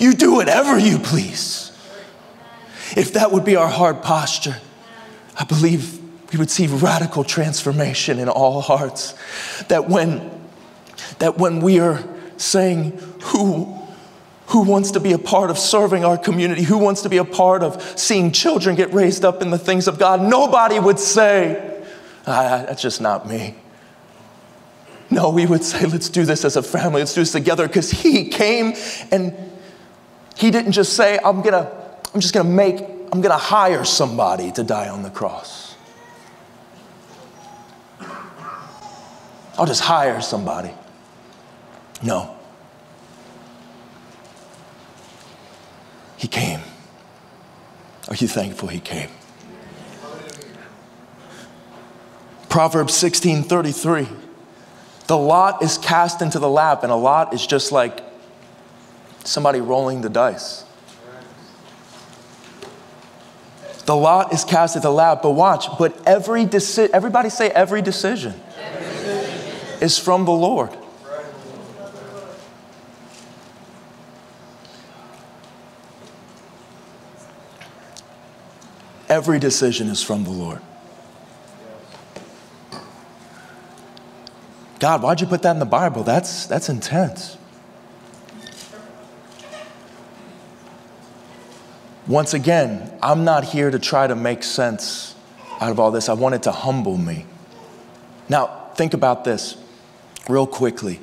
[0.00, 1.67] You do whatever you please.
[2.96, 4.56] If that would be our hard posture,
[5.38, 5.98] I believe
[6.32, 9.14] we would see radical transformation in all hearts.
[9.68, 10.30] That when,
[11.18, 12.02] that when we are
[12.36, 13.78] saying, who,
[14.48, 16.62] who wants to be a part of serving our community?
[16.62, 19.88] Who wants to be a part of seeing children get raised up in the things
[19.88, 20.20] of God?
[20.20, 21.82] Nobody would say,
[22.26, 23.54] ah, that's just not me.
[25.10, 27.90] No, we would say, let's do this as a family, let's do this together, because
[27.90, 28.74] he came
[29.10, 29.34] and
[30.36, 31.70] he didn't just say, I'm gonna,
[32.14, 32.80] I'm just gonna make,
[33.12, 35.76] I'm gonna hire somebody to die on the cross.
[39.58, 40.70] I'll just hire somebody.
[42.02, 42.36] No.
[46.16, 46.60] He came.
[48.08, 49.10] Are you thankful he came?
[52.48, 54.08] Proverbs 16 33.
[55.08, 58.00] The lot is cast into the lap, and a lot is just like
[59.24, 60.64] somebody rolling the dice.
[63.88, 67.80] The lot is cast at the lap, but watch, but every decision, everybody say every
[67.80, 69.80] decision, every decision.
[69.80, 70.76] is from the Lord.
[79.08, 80.60] Every decision is from the Lord.
[84.80, 86.02] God, why'd you put that in the Bible?
[86.02, 87.37] That's, that's intense.
[92.08, 95.14] Once again, I'm not here to try to make sense
[95.60, 96.08] out of all this.
[96.08, 97.26] I want it to humble me.
[98.30, 99.56] Now, think about this
[100.26, 101.00] real quickly.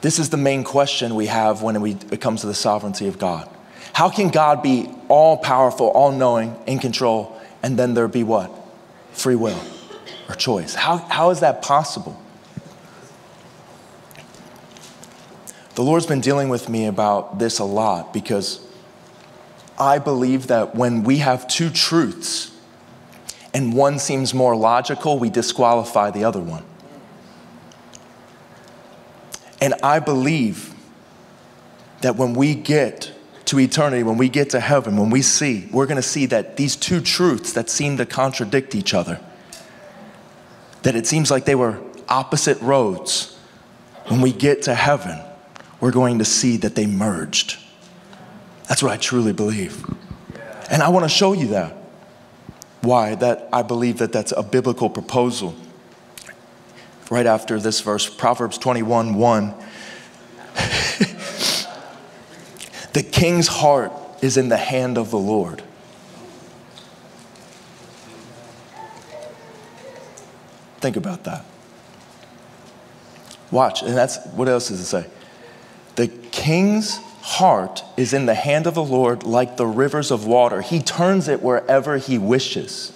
[0.00, 3.48] This is the main question we have when it comes to the sovereignty of God.
[3.92, 8.50] How can God be all powerful, all knowing, in control, and then there be what?
[9.12, 9.60] Free will
[10.28, 10.74] or choice.
[10.74, 12.20] How, how is that possible?
[15.76, 18.60] The Lord's been dealing with me about this a lot because
[19.78, 22.52] I believe that when we have two truths
[23.52, 26.64] and one seems more logical, we disqualify the other one.
[29.60, 30.74] And I believe
[32.02, 33.12] that when we get
[33.46, 36.56] to eternity, when we get to heaven, when we see, we're going to see that
[36.56, 39.20] these two truths that seem to contradict each other,
[40.82, 43.38] that it seems like they were opposite roads,
[44.08, 45.18] when we get to heaven,
[45.80, 47.58] we're going to see that they merged.
[48.68, 49.84] That's what I truly believe.
[50.70, 51.76] And I want to show you that.
[52.80, 53.14] Why?
[53.14, 55.54] That I believe that that's a biblical proposal.
[57.10, 59.54] Right after this verse, Proverbs 21 1.
[62.92, 63.92] the king's heart
[64.22, 65.62] is in the hand of the Lord.
[70.80, 71.44] Think about that.
[73.50, 75.06] Watch, and that's what else does it say?
[75.96, 80.60] The king's heart is in the hand of the Lord like the rivers of water.
[80.60, 82.92] He turns it wherever he wishes.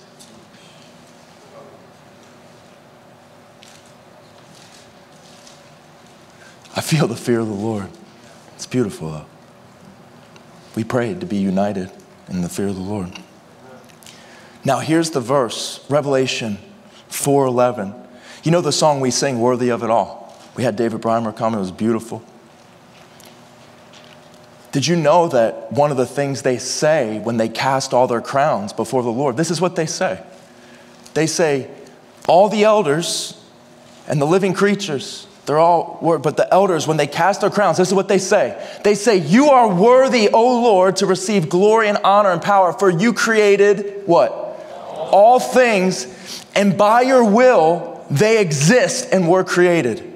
[6.77, 7.89] I feel the fear of the Lord.
[8.55, 9.27] It's beautiful, though.
[10.77, 11.91] We prayed to be united
[12.29, 13.19] in the fear of the Lord.
[14.63, 16.59] Now here's the verse, Revelation
[17.09, 17.95] 4:11.
[18.43, 21.55] You know the song we sing, "Worthy of It All." We had David Brymer come;
[21.55, 22.23] it was beautiful.
[24.73, 28.21] Did you know that one of the things they say when they cast all their
[28.21, 30.23] crowns before the Lord, this is what they say.
[31.15, 31.71] They say,
[32.27, 33.43] all the elders
[34.07, 37.89] and the living creatures, they're all, but the elders, when they cast their crowns, this
[37.89, 38.63] is what they say.
[38.85, 42.91] They say, You are worthy, O Lord, to receive glory and honor and power, for
[42.91, 44.31] you created what?
[45.11, 50.08] All things, and by your will they exist and were created.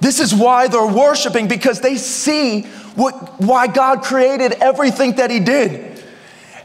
[0.00, 2.62] This is why they're worshiping because they see
[2.94, 6.02] what, why God created everything that He did.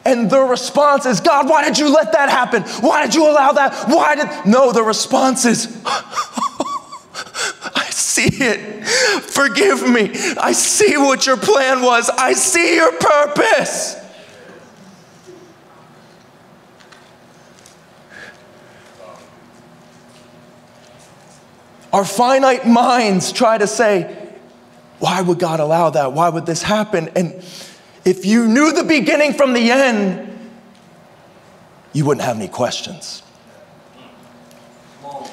[0.06, 2.64] And their response is, God, why did you let that happen?
[2.82, 3.90] Why did you allow that?
[3.90, 4.30] Why did.
[4.46, 8.86] No, the response is, I see it.
[8.86, 10.12] Forgive me.
[10.38, 12.10] I see what your plan was.
[12.10, 13.96] I see your purpose.
[21.96, 24.14] Our finite minds try to say,
[25.00, 26.12] why would God allow that?
[26.12, 27.08] Why would this happen?
[27.16, 27.42] And
[28.04, 30.52] if you knew the beginning from the end,
[31.94, 33.24] you wouldn't have any questions.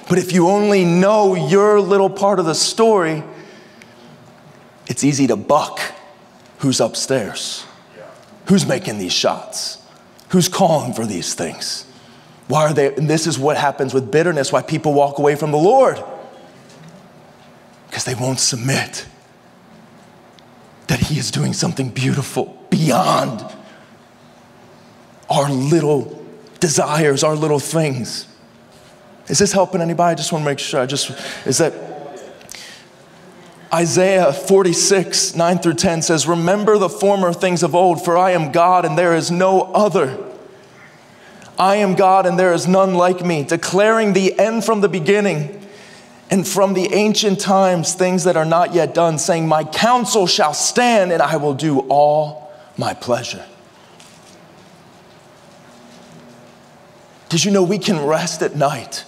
[0.08, 3.24] But if you only know your little part of the story,
[4.86, 5.80] it's easy to buck
[6.58, 7.66] who's upstairs,
[8.46, 9.84] who's making these shots,
[10.28, 11.86] who's calling for these things.
[12.46, 12.94] Why are they?
[12.94, 16.00] And this is what happens with bitterness, why people walk away from the Lord
[17.92, 19.04] because they won't submit
[20.86, 23.44] that He is doing something beautiful beyond
[25.28, 26.24] our little
[26.58, 28.26] desires, our little things.
[29.28, 30.12] Is this helping anybody?
[30.12, 30.80] I just want to make sure.
[30.80, 31.10] I just,
[31.46, 31.74] is that
[33.74, 38.52] Isaiah 46, 9 through 10 says, Remember the former things of old, for I am
[38.52, 40.18] God and there is no other.
[41.58, 45.61] I am God and there is none like me, declaring the end from the beginning
[46.32, 50.54] and from the ancient times things that are not yet done, saying, My counsel shall
[50.54, 53.44] stand, and I will do all my pleasure.
[57.28, 59.04] Did you know we can rest at night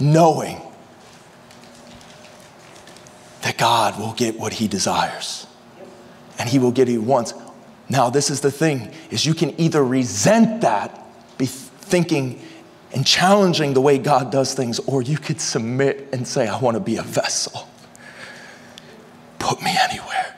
[0.00, 0.60] knowing
[3.42, 5.46] that God will get what he desires
[6.40, 7.34] and he will get what he wants?
[7.88, 11.06] Now, this is the thing is you can either resent that,
[11.38, 12.40] be thinking
[12.92, 16.76] and challenging the way God does things, or you could submit and say, I want
[16.76, 17.68] to be a vessel.
[19.38, 20.34] Put me anywhere.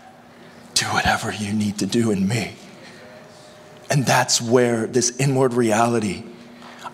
[0.74, 2.54] Do whatever you need to do in me.
[3.88, 6.24] And that's where this inward reality,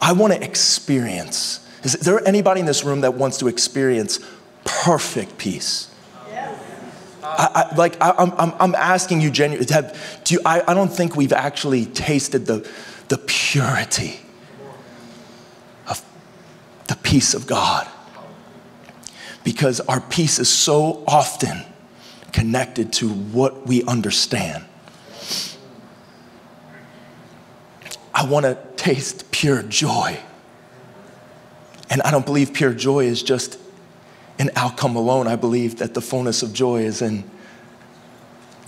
[0.01, 1.67] I want to experience.
[1.83, 4.19] Is there anybody in this room that wants to experience
[4.65, 5.91] perfect peace?
[7.23, 9.67] I, I, like I, am I'm, I'm asking you genuinely.
[10.25, 12.71] Do I, I don't think we've actually tasted the,
[13.09, 14.21] the purity
[16.89, 17.87] the peace of God.
[19.45, 21.63] Because our peace is so often
[22.33, 24.65] connected to what we understand.
[28.15, 30.19] I want to taste pure joy.
[31.91, 33.59] And I don't believe pure joy is just
[34.39, 35.27] an outcome alone.
[35.27, 37.25] I believe that the fullness of joy is in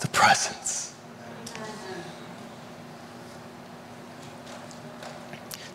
[0.00, 0.87] the presence.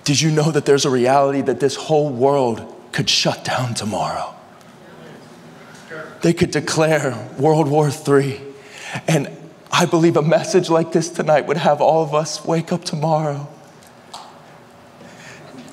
[0.03, 4.35] Did you know that there's a reality that this whole world could shut down tomorrow?
[6.21, 8.39] They could declare World War III.
[9.07, 9.29] And
[9.71, 13.47] I believe a message like this tonight would have all of us wake up tomorrow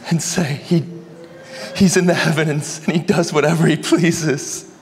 [0.09, 0.85] and say, He,
[1.77, 4.73] He's in the heavens and He does whatever He pleases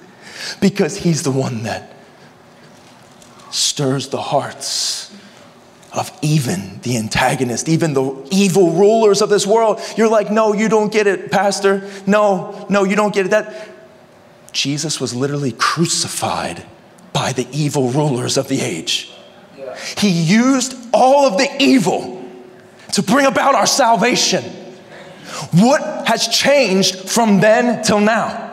[0.60, 1.92] because He's the one that
[3.50, 5.07] stirs the hearts
[5.92, 9.80] of even the antagonist, even the evil rulers of this world.
[9.96, 11.88] You're like, no, you don't get it, Pastor.
[12.06, 13.30] No, no, you don't get it.
[13.30, 13.68] That
[14.52, 16.64] Jesus was literally crucified
[17.12, 19.12] by the evil rulers of the age.
[19.96, 22.22] He used all of the evil
[22.92, 24.42] to bring about our salvation.
[25.52, 28.46] What has changed from then till now?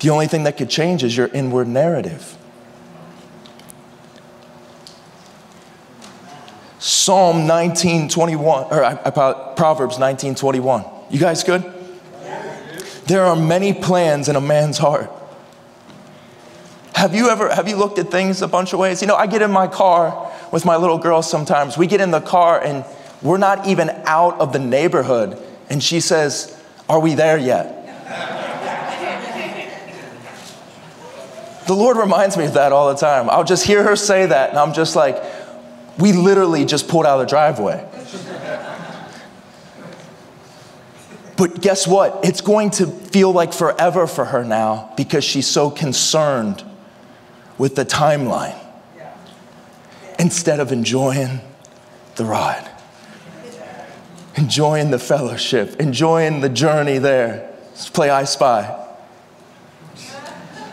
[0.00, 2.36] The only thing that could change is your inward narrative.
[6.82, 10.84] Psalm 1921, or uh, Proverbs 1921.
[11.10, 11.62] You guys good?
[13.06, 15.08] There are many plans in a man's heart.
[16.96, 19.00] Have you ever have you looked at things a bunch of ways?
[19.00, 21.78] You know, I get in my car with my little girl sometimes.
[21.78, 22.84] We get in the car and
[23.22, 27.78] we're not even out of the neighborhood and she says, "Are we there yet?"
[31.68, 33.30] the Lord reminds me of that all the time.
[33.30, 35.22] I'll just hear her say that and I'm just like,
[35.98, 37.88] we literally just pulled out of the driveway.
[41.36, 42.20] But guess what?
[42.24, 46.62] It's going to feel like forever for her now because she's so concerned
[47.58, 48.58] with the timeline
[50.18, 51.40] instead of enjoying
[52.14, 52.70] the ride,
[54.36, 57.50] enjoying the fellowship, enjoying the journey there.
[57.70, 58.78] Let's play I Spy.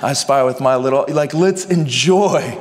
[0.01, 2.57] I Spy with my little, like, let's enjoy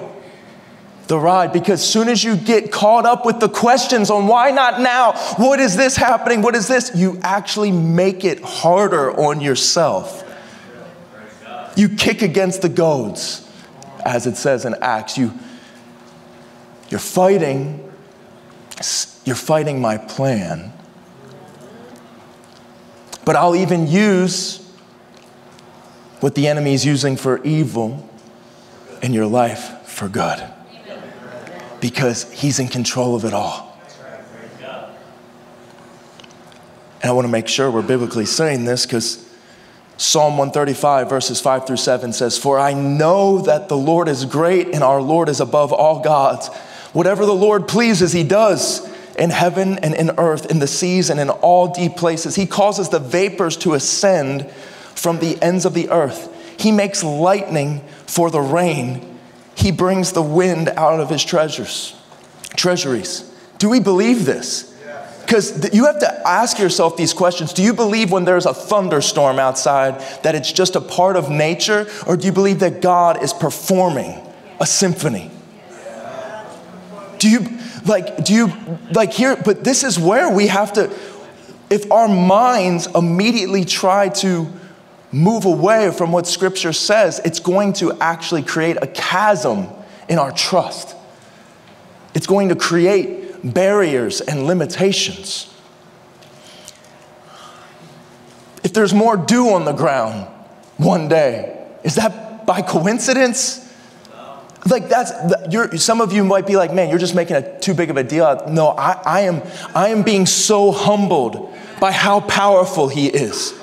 [1.08, 4.80] the ride because soon as you get caught up with the questions on why not
[4.80, 10.24] now, what is this happening, what is this, you actually make it harder on yourself.
[11.76, 13.48] You kick against the goads,
[14.04, 15.16] as it says in Acts.
[15.16, 15.32] You,
[16.90, 17.90] you're fighting,
[19.24, 20.72] you're fighting my plan.
[23.24, 24.58] But I'll even use
[26.20, 28.08] what the enemy is using for evil
[29.02, 30.52] in your life for good
[31.80, 33.68] because He's in control of it all.
[37.00, 39.24] And I want to make sure we're biblically saying this because
[39.96, 44.68] Psalm 135, verses 5 through 7 says, For I know that the Lord is great
[44.68, 46.48] and our Lord is above all gods.
[46.92, 51.20] Whatever the Lord pleases, He does in heaven and in earth, in the seas and
[51.20, 52.36] in all deep places.
[52.36, 54.48] He causes the vapors to ascend
[54.94, 56.34] from the ends of the earth.
[56.58, 59.07] He makes lightning for the rain
[59.58, 61.94] he brings the wind out of his treasures,
[62.56, 63.28] treasuries.
[63.58, 64.72] Do we believe this?
[65.22, 67.52] Because you have to ask yourself these questions.
[67.52, 71.86] Do you believe when there's a thunderstorm outside that it's just a part of nature,
[72.06, 74.24] or do you believe that God is performing
[74.60, 75.30] a symphony?
[77.18, 78.52] Do you like, do you
[78.92, 79.36] like here?
[79.36, 80.90] But this is where we have to,
[81.68, 84.46] if our minds immediately try to
[85.12, 89.68] move away from what Scripture says, it's going to actually create a chasm
[90.08, 90.94] in our trust.
[92.14, 95.54] It's going to create barriers and limitations.
[98.64, 100.28] If there's more dew on the ground
[100.76, 103.64] one day, is that by coincidence?
[104.68, 105.12] Like that's
[105.50, 107.96] you're, some of you might be like, man, you're just making a too big of
[107.96, 108.44] a deal.
[108.48, 109.42] No, I, I am
[109.74, 113.57] I am being so humbled by how powerful he is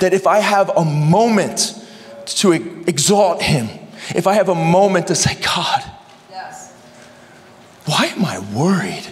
[0.00, 1.74] that if I have a moment
[2.26, 3.68] to exalt Him,
[4.14, 5.82] if I have a moment to say, God,
[6.30, 6.72] yes.
[7.84, 9.06] why am I worried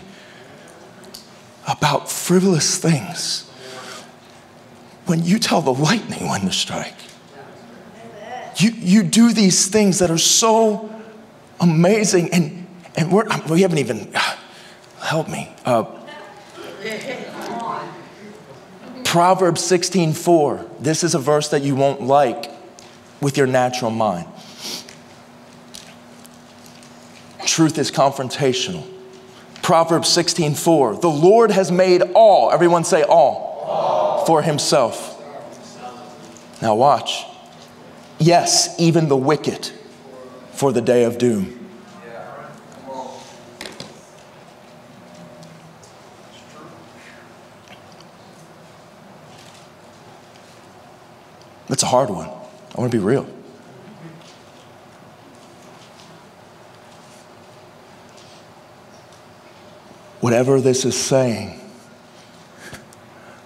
[1.67, 3.51] about frivolous things
[5.07, 6.95] when you tell the lightning when to strike?
[8.57, 10.91] You, you do these things that are so
[11.61, 12.67] amazing, and,
[12.97, 14.15] and we're, we haven't even,
[15.01, 15.53] help me.
[15.65, 15.85] Uh,
[19.15, 20.67] Proverbs 16:4.
[20.81, 22.51] This is a verse that you won't like
[23.21, 24.27] with your natural mind.
[27.47, 28.83] Truth is confrontational.
[29.63, 30.97] Proverbs 16:4.
[31.01, 34.25] The Lord has made all, everyone say all, all.
[34.27, 35.17] for himself.
[36.61, 37.25] Now watch.
[38.19, 39.71] Yes, even the wicked
[40.55, 41.64] for the day of doom.
[51.69, 52.29] That's a hard one.
[52.29, 53.25] I want to be real.
[60.21, 61.61] Whatever this is saying,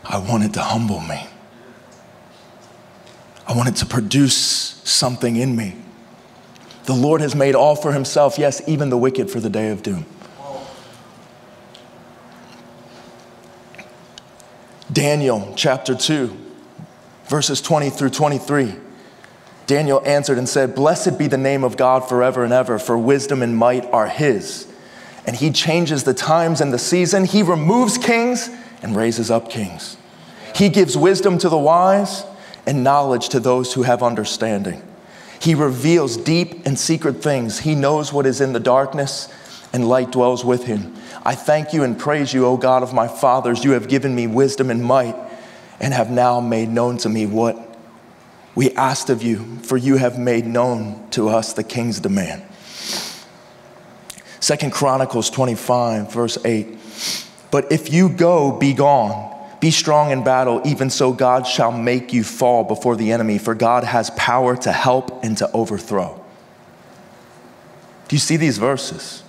[0.04, 1.26] I want it to humble me.
[3.46, 5.76] I want it to produce something in me.
[6.84, 9.82] The Lord has made all for himself, yes, even the wicked for the day of
[9.82, 10.06] doom.
[14.90, 16.47] Daniel chapter 2,
[17.28, 18.74] verses 20 through 23.
[19.66, 23.42] Daniel answered and said, Blessed be the name of God forever and ever, for wisdom
[23.42, 24.66] and might are his.
[25.26, 27.26] And he changes the times and the season.
[27.26, 28.48] He removes kings
[28.82, 29.98] and raises up kings.
[30.54, 32.24] He gives wisdom to the wise
[32.66, 34.82] and knowledge to those who have understanding.
[35.40, 37.60] He reveals deep and secret things.
[37.60, 39.32] He knows what is in the darkness,
[39.72, 40.96] and light dwells with him.
[41.24, 43.64] I thank you and praise you, O God of my fathers.
[43.64, 45.14] You have given me wisdom and might,
[45.80, 47.56] and have now made known to me what
[48.54, 52.42] we asked of you, for you have made known to us the king's demand.
[54.40, 56.76] Second Chronicles 25, verse 8.
[57.50, 59.34] But if you go, be gone.
[59.60, 63.54] Be strong in battle, even so God shall make you fall before the enemy, for
[63.54, 66.24] God has power to help and to overthrow.
[68.08, 69.22] Do you see these verses?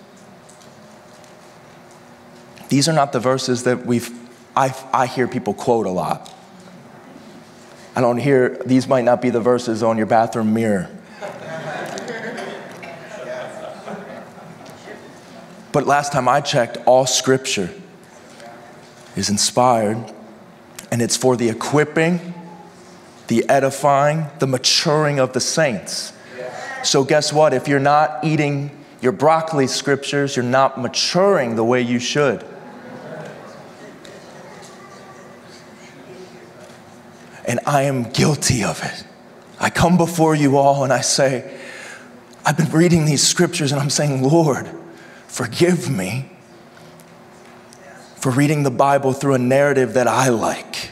[2.70, 4.12] These are not the verses that we've,
[4.56, 6.34] I, I hear people quote a lot.
[8.00, 10.90] I don't hear, these might not be the verses on your bathroom mirror.
[15.74, 17.70] But last time I checked, all scripture
[19.18, 19.98] is inspired
[20.94, 22.34] and it's for the equipping,
[23.28, 26.14] the edifying, the maturing of the saints.
[26.86, 27.54] So, guess what?
[27.54, 28.72] If you're not eating
[29.02, 32.46] your broccoli scriptures, you're not maturing the way you should.
[37.50, 39.04] And I am guilty of it.
[39.60, 41.60] I come before you all and I say,
[42.46, 44.70] I've been reading these scriptures and I'm saying, Lord,
[45.26, 46.30] forgive me
[48.18, 50.92] for reading the Bible through a narrative that I like.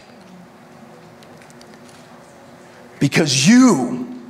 [2.99, 4.22] Because you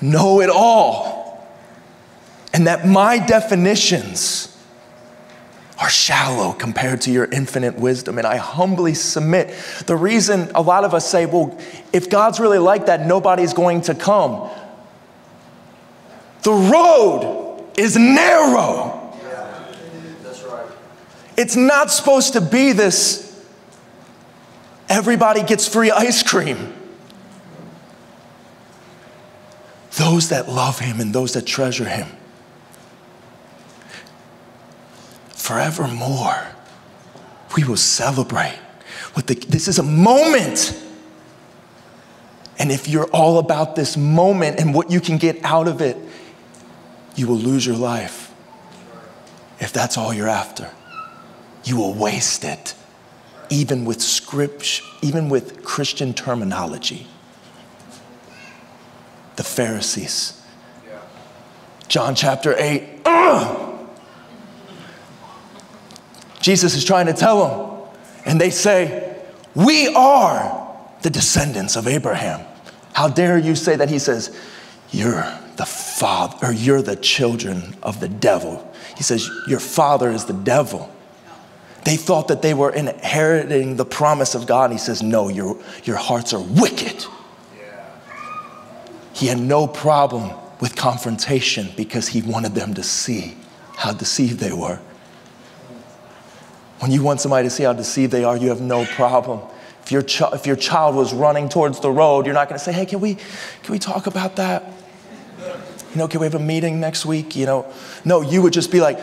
[0.00, 1.44] know it all,
[2.52, 4.55] and that my definitions
[5.78, 8.18] are shallow compared to your infinite wisdom.
[8.18, 9.54] And I humbly submit.
[9.86, 11.58] The reason a lot of us say, well,
[11.92, 14.48] if God's really like that, nobody's going to come.
[16.42, 19.12] The road is narrow.
[19.22, 19.64] Yeah,
[20.22, 20.66] that's right.
[21.36, 23.24] It's not supposed to be this
[24.88, 26.72] everybody gets free ice cream.
[29.96, 32.06] Those that love him and those that treasure him
[35.46, 36.46] forevermore,
[37.56, 38.58] we will celebrate.
[39.14, 40.76] With the, this is a moment.
[42.58, 45.96] And if you're all about this moment and what you can get out of it,
[47.14, 48.32] you will lose your life
[49.58, 50.70] if that's all you're after
[51.66, 52.74] you will waste it,
[53.50, 57.06] even with script, even with Christian terminology.
[59.34, 60.40] The Pharisees.
[61.88, 63.00] John chapter 8.
[63.04, 63.65] Ugh!
[66.46, 67.88] Jesus is trying to tell them,
[68.24, 69.16] and they say,
[69.56, 72.46] We are the descendants of Abraham.
[72.92, 73.90] How dare you say that?
[73.90, 74.30] He says,
[74.92, 75.26] You're
[75.56, 78.72] the father, or you're the children of the devil.
[78.96, 80.88] He says, Your father is the devil.
[81.84, 84.70] They thought that they were inheriting the promise of God.
[84.70, 87.06] He says, No, your, your hearts are wicked.
[89.14, 90.30] He had no problem
[90.60, 93.36] with confrontation because he wanted them to see
[93.74, 94.78] how deceived they were.
[96.78, 99.40] When you want somebody to see how deceived they are, you have no problem.
[99.82, 102.64] If your, ch- if your child was running towards the road, you're not going to
[102.64, 104.64] say, hey, can we, can we talk about that?
[105.38, 107.36] You know, can we have a meeting next week?
[107.36, 107.72] You know,
[108.04, 108.98] no, you would just be like,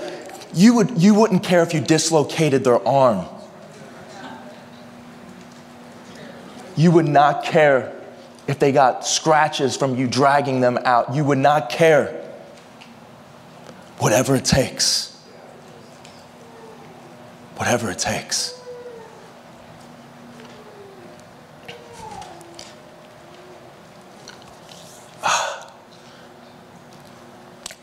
[0.54, 3.26] you, would, you wouldn't care if you dislocated their arm.
[6.76, 7.96] You would not care
[8.48, 11.16] if they got scratches from you dragging them out.
[11.16, 12.20] You would not care.
[14.00, 15.13] Whatever it takes.
[17.56, 18.60] Whatever it takes.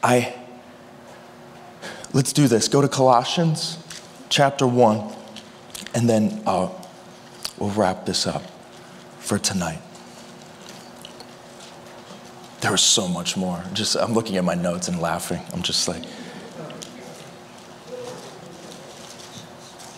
[0.03, 0.35] I
[2.13, 2.67] Let's do this.
[2.67, 3.79] Go to Colossians
[4.31, 5.13] chapter 1,
[5.95, 6.69] and then uh,
[7.57, 8.43] we'll wrap this up
[9.21, 9.81] for tonight.
[12.63, 13.63] There was so much more.
[13.75, 15.41] Just I'm looking at my notes and laughing.
[15.53, 16.03] I'm just like,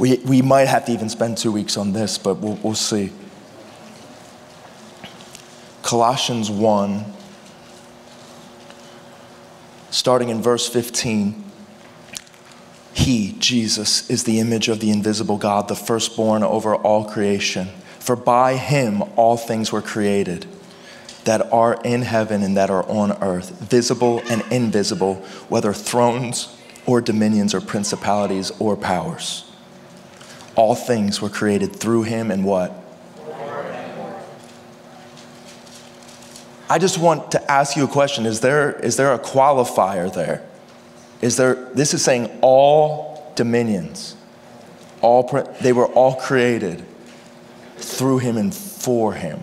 [0.03, 3.13] we, we might have to even spend two weeks on this, but we'll, we'll see.
[5.85, 7.05] Colossians 1,
[9.93, 11.45] starting in verse 15.
[12.95, 17.69] He, Jesus, is the image of the invisible God, the firstborn over all creation.
[18.01, 20.47] For by him all things were created,
[21.27, 25.15] that are in heaven and that are on earth, visible and invisible,
[25.49, 29.49] whether thrones or dominions or principalities or powers.
[30.55, 32.73] All things were created through him and what?
[36.69, 38.25] I just want to ask you a question.
[38.25, 40.43] Is there, is there a qualifier there?
[41.21, 44.17] Is there, this is saying all dominions,
[45.03, 45.29] all,
[45.61, 46.85] they were all created
[47.77, 49.43] through him and for him.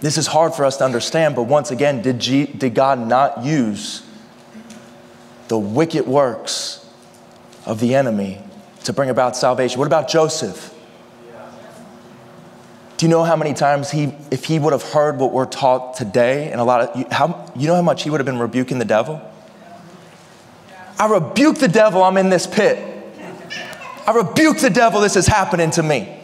[0.00, 3.44] This is hard for us to understand, but once again, did, G, did God not
[3.44, 4.02] use
[5.54, 6.84] the wicked works
[7.64, 8.42] of the enemy
[8.82, 9.78] to bring about salvation?
[9.78, 10.74] What about Joseph?
[12.96, 15.94] Do you know how many times he, if he would have heard what we're taught
[15.94, 18.80] today, and a lot of, how, you know how much he would have been rebuking
[18.80, 19.22] the devil?
[20.98, 22.76] I rebuke the devil, I'm in this pit.
[24.08, 26.18] I rebuke the devil, this is happening to me.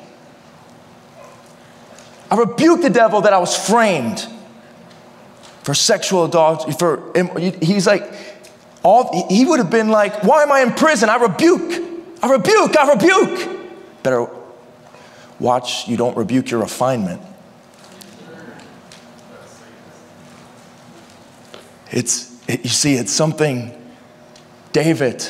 [2.33, 4.27] I rebuke the devil that I was framed
[5.63, 6.73] for sexual adultery.
[6.73, 7.13] For
[7.63, 8.13] he's like,
[8.83, 11.09] all he would have been like, why am I in prison?
[11.09, 11.83] I rebuke,
[12.23, 14.03] I rebuke, I rebuke.
[14.03, 14.27] Better
[15.39, 17.21] watch you don't rebuke your refinement.
[21.91, 23.77] It's it, you see, it's something.
[24.73, 25.27] David,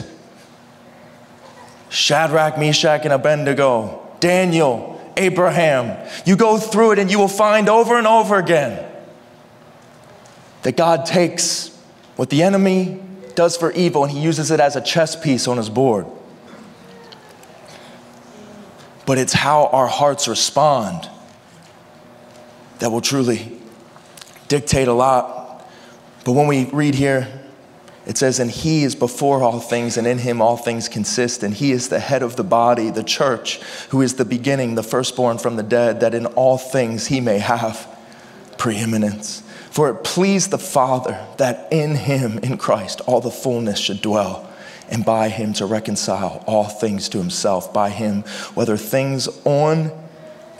[1.88, 6.06] Shadrach, Meshach, and Abednego, Daniel, Abraham.
[6.26, 8.86] You go through it and you will find over and over again
[10.62, 11.74] that God takes
[12.16, 13.00] what the enemy
[13.30, 16.06] does for evil and he uses it as a chess piece on his board.
[19.06, 21.08] But it's how our hearts respond
[22.78, 23.58] that will truly
[24.48, 25.68] dictate a lot.
[26.24, 27.40] But when we read here,
[28.06, 31.42] it says, And he is before all things, and in him all things consist.
[31.42, 34.82] And he is the head of the body, the church, who is the beginning, the
[34.82, 37.86] firstborn from the dead, that in all things he may have
[38.58, 39.42] preeminence.
[39.70, 44.50] For it pleased the Father that in him, in Christ, all the fullness should dwell,
[44.88, 48.22] and by him to reconcile all things to himself, by him,
[48.54, 49.92] whether things on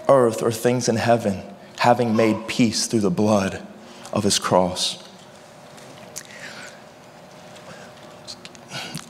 [0.09, 1.43] earth or things in heaven,
[1.79, 3.67] having made peace through the blood
[4.13, 5.03] of his cross.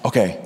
[0.05, 0.43] Okay.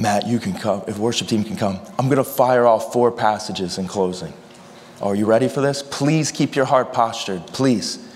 [0.00, 0.82] Matt, you can come.
[0.88, 4.32] If worship team can come, I'm going to fire off four passages in closing.
[5.00, 5.82] Are you ready for this?
[5.82, 7.46] Please keep your heart postured.
[7.48, 8.06] Please.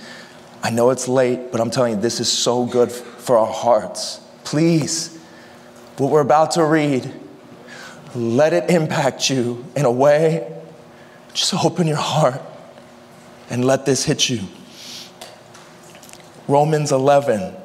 [0.62, 4.20] I know it's late, but I'm telling you, this is so good for our hearts.
[4.45, 5.18] Please.
[5.97, 7.12] What we're about to read,
[8.14, 10.51] let it impact you in a way.
[11.32, 12.41] Just open your heart
[13.51, 14.41] and let this hit you.
[16.49, 17.57] Romans 11.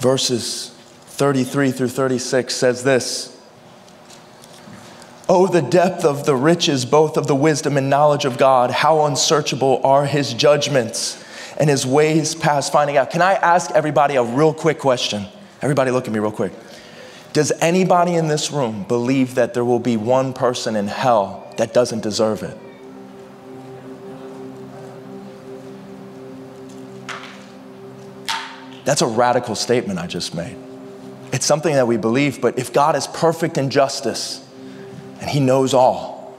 [0.00, 0.74] verses
[1.20, 3.38] 33 through 36 says this
[5.28, 8.70] Oh, the depth of the riches, both of the wisdom and knowledge of God.
[8.70, 11.22] How unsearchable are his judgments
[11.58, 13.10] and his ways past finding out.
[13.10, 15.26] Can I ask everybody a real quick question?
[15.60, 16.54] Everybody, look at me real quick.
[17.34, 21.74] Does anybody in this room believe that there will be one person in hell that
[21.74, 22.56] doesn't deserve it?
[28.86, 30.56] That's a radical statement I just made.
[31.32, 34.46] It's something that we believe, but if God is perfect in justice
[35.20, 36.36] and He knows all,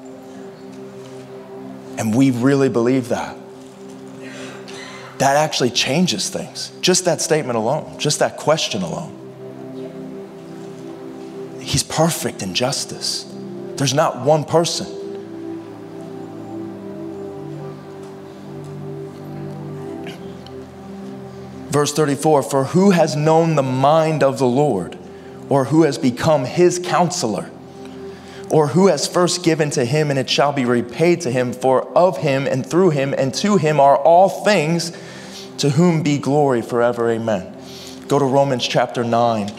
[1.98, 3.38] and we really believe that,
[5.20, 6.72] that actually changes things.
[6.82, 9.18] Just that statement alone, just that question alone.
[11.62, 13.32] He's perfect in justice.
[13.76, 15.01] There's not one person
[21.72, 24.98] Verse 34 For who has known the mind of the Lord,
[25.50, 27.50] or who has become his counselor?
[28.50, 31.54] Or who has first given to him, and it shall be repaid to him?
[31.54, 34.92] For of him, and through him, and to him are all things,
[35.60, 37.10] to whom be glory forever.
[37.10, 37.56] Amen.
[38.10, 39.50] Go to Romans chapter 9.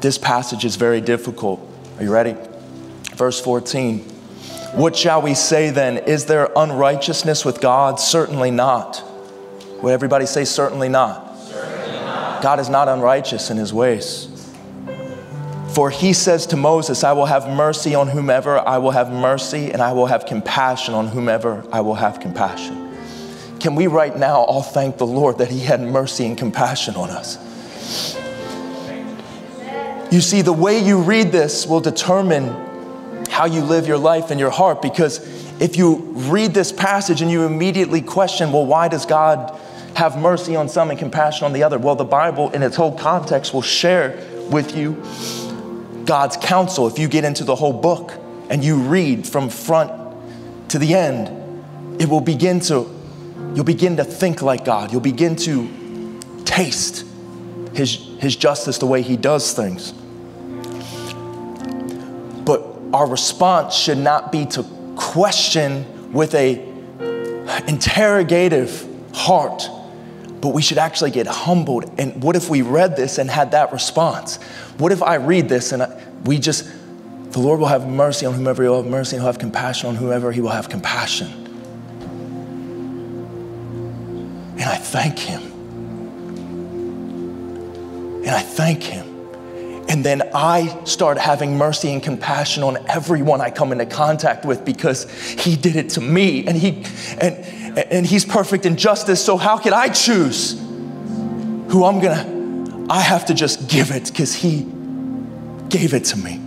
[0.00, 1.60] This passage is very difficult.
[1.96, 2.36] Are you ready?
[3.16, 3.98] Verse 14.
[4.74, 5.98] What shall we say then?
[5.98, 7.98] Is there unrighteousness with God?
[7.98, 9.02] Certainly not.
[9.82, 11.38] Would everybody say, certainly not?
[11.38, 12.42] certainly not?
[12.42, 14.34] God is not unrighteous in his ways.
[15.74, 19.70] For he says to Moses, I will have mercy on whomever I will have mercy,
[19.70, 22.92] and I will have compassion on whomever I will have compassion.
[23.60, 27.10] Can we right now all thank the Lord that he had mercy and compassion on
[27.10, 27.36] us?
[30.10, 32.48] You see, the way you read this will determine
[33.28, 35.18] how you live your life and your heart because
[35.60, 39.58] if you read this passage and you immediately question, well, why does God
[39.98, 41.76] have mercy on some and compassion on the other?
[41.76, 44.16] Well, the Bible, in its whole context, will share
[44.48, 44.92] with you
[46.04, 46.86] God's counsel.
[46.86, 48.12] If you get into the whole book
[48.48, 49.90] and you read from front
[50.70, 52.88] to the end, it will begin to,
[53.56, 54.92] you'll begin to think like God.
[54.92, 57.04] You'll begin to taste
[57.74, 59.90] his, his justice the way he does things.
[62.44, 64.62] But our response should not be to
[64.94, 66.64] question with a
[67.66, 69.68] interrogative heart,
[70.40, 71.90] but we should actually get humbled.
[71.98, 74.36] And what if we read this and had that response?
[74.78, 76.70] What if I read this and I, we just,
[77.32, 79.88] the Lord will have mercy on whomever he will have mercy, and he'll have compassion
[79.88, 81.28] on whoever he will have compassion.
[84.52, 85.42] And I thank him.
[88.24, 89.06] And I thank him.
[89.88, 94.64] And then I start having mercy and compassion on everyone I come into contact with
[94.64, 96.84] because he did it to me and he
[97.18, 97.36] and
[97.90, 99.24] and he's perfect in justice.
[99.24, 100.52] So how could I choose
[101.68, 102.38] who I'm gonna
[102.90, 104.66] I have to just give it because he
[105.68, 106.40] gave it to me.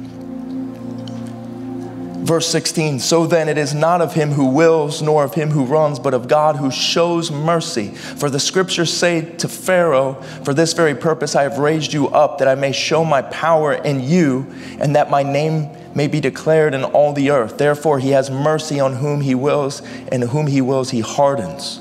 [2.23, 5.65] Verse 16, so then it is not of him who wills, nor of him who
[5.65, 7.89] runs, but of God who shows mercy.
[7.89, 10.13] For the scriptures say to Pharaoh,
[10.43, 13.73] For this very purpose I have raised you up, that I may show my power
[13.73, 14.47] in you,
[14.79, 17.57] and that my name may be declared in all the earth.
[17.57, 19.81] Therefore he has mercy on whom he wills,
[20.11, 21.79] and whom he wills he hardens.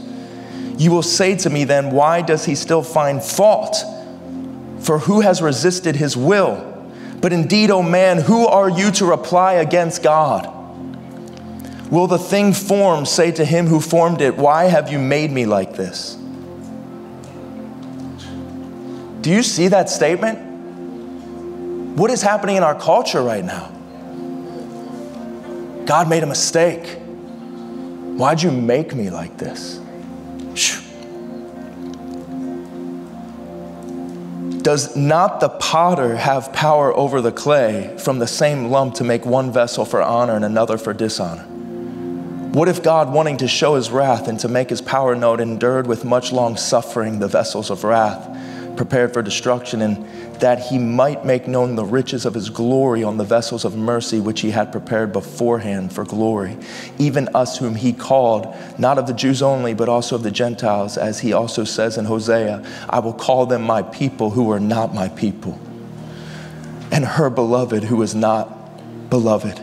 [0.76, 3.76] You will say to me then, Why does he still find fault?
[4.80, 6.66] For who has resisted his will?
[7.20, 10.56] But indeed, O oh man, who are you to reply against God?
[11.90, 15.44] Will the thing formed say to him who formed it, Why have you made me
[15.44, 16.16] like this?
[19.20, 20.38] Do you see that statement?
[21.98, 23.70] What is happening in our culture right now?
[25.90, 27.00] God made a mistake.
[27.00, 29.80] Why'd you make me like this?
[34.62, 39.26] Does not the potter have power over the clay from the same lump to make
[39.26, 41.42] one vessel for honor and another for dishonor?
[42.52, 45.88] What if God, wanting to show his wrath and to make his power known, endured
[45.88, 48.28] with much long suffering the vessels of wrath
[48.76, 50.06] prepared for destruction, and
[50.40, 54.20] that he might make known the riches of his glory on the vessels of mercy
[54.20, 56.56] which he had prepared beforehand for glory,
[56.98, 60.96] even us whom he called, not of the Jews only, but also of the Gentiles,
[60.96, 64.94] as he also says in Hosea, I will call them my people who are not
[64.94, 65.58] my people,
[66.90, 69.62] and her beloved who is not beloved.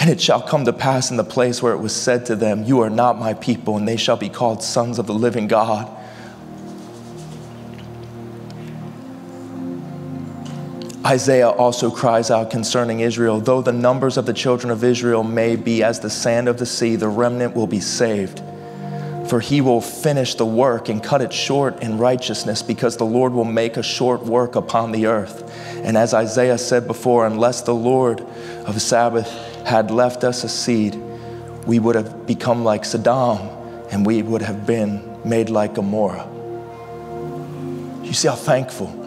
[0.00, 2.64] And it shall come to pass in the place where it was said to them,
[2.64, 5.88] You are not my people, and they shall be called sons of the living God.
[11.06, 15.54] Isaiah also cries out concerning Israel though the numbers of the children of Israel may
[15.54, 18.42] be as the sand of the sea, the remnant will be saved.
[19.28, 23.32] For he will finish the work and cut it short in righteousness, because the Lord
[23.32, 25.50] will make a short work upon the earth.
[25.84, 28.20] And as Isaiah said before, unless the Lord
[28.64, 29.30] of Sabbath
[29.66, 30.94] had left us a seed,
[31.66, 33.48] we would have become like Sodom
[33.90, 36.26] and we would have been made like Gomorrah.
[38.02, 39.03] You see how thankful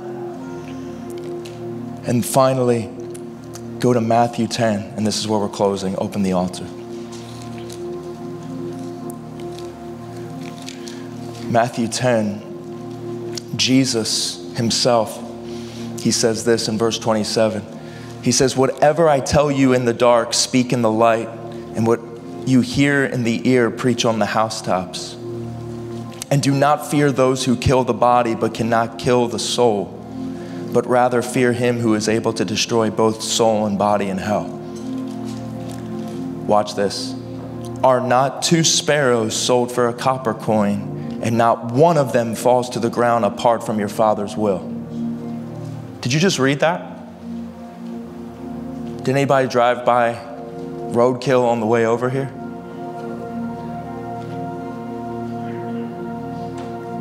[2.08, 2.90] and finally,
[3.80, 5.94] go to Matthew 10, and this is where we're closing.
[6.00, 6.64] Open the altar.
[11.50, 15.22] Matthew 10, Jesus himself,
[16.00, 17.62] he says this in verse 27.
[18.24, 22.00] He says, Whatever I tell you in the dark, speak in the light, and what
[22.46, 25.16] you hear in the ear, preach on the housetops.
[26.32, 29.97] And do not fear those who kill the body, but cannot kill the soul
[30.78, 34.46] but rather fear him who is able to destroy both soul and body in hell.
[36.46, 37.16] Watch this.
[37.84, 42.70] Are not two sparrows sold for a copper coin, and not one of them falls
[42.70, 44.60] to the ground apart from your Father's will?
[46.02, 47.08] Did you just read that?
[48.98, 50.14] Did anybody drive by
[50.94, 52.32] roadkill on the way over here?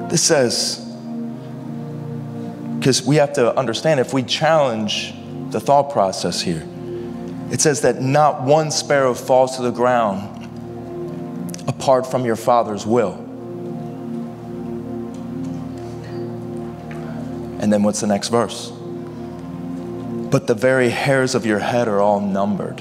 [0.09, 0.86] This says,
[2.87, 5.13] because we have to understand if we challenge
[5.51, 6.65] the thought process here,
[7.51, 10.47] it says that not one sparrow falls to the ground
[11.67, 13.15] apart from your Father's will.
[17.59, 18.71] And then what's the next verse?
[18.71, 22.77] But the very hairs of your head are all numbered.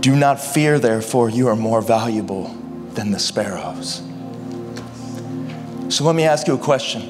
[0.00, 2.48] Do not fear, therefore, you are more valuable
[2.94, 4.02] than the sparrows.
[5.92, 7.02] So let me ask you a question.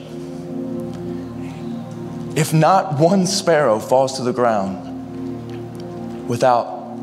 [2.35, 6.97] If not one sparrow falls to the ground without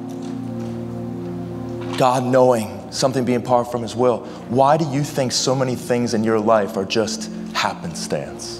[1.98, 4.26] God knowing something being apart from His will.
[4.50, 8.60] Why do you think so many things in your life are just happenstance?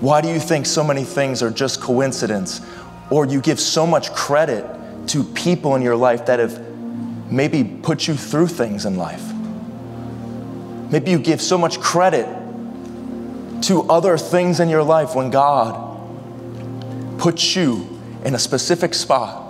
[0.00, 2.60] Why do you think so many things are just coincidence?
[3.08, 4.66] Or you give so much credit
[5.08, 6.60] to people in your life that have
[7.32, 9.33] maybe put you through things in life?
[10.90, 12.26] Maybe you give so much credit
[13.62, 15.94] to other things in your life when God
[17.18, 17.88] puts you
[18.24, 19.42] in a specific spot.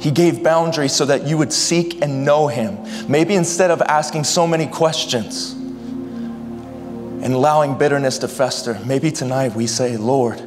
[0.00, 2.78] He gave boundaries so that you would seek and know Him.
[3.08, 9.66] Maybe instead of asking so many questions and allowing bitterness to fester, maybe tonight we
[9.66, 10.40] say, Lord,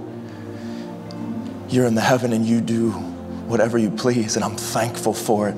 [1.68, 5.56] you're in the heaven and you do whatever you please, and I'm thankful for it.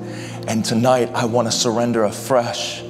[0.48, 2.81] And tonight I want to surrender afresh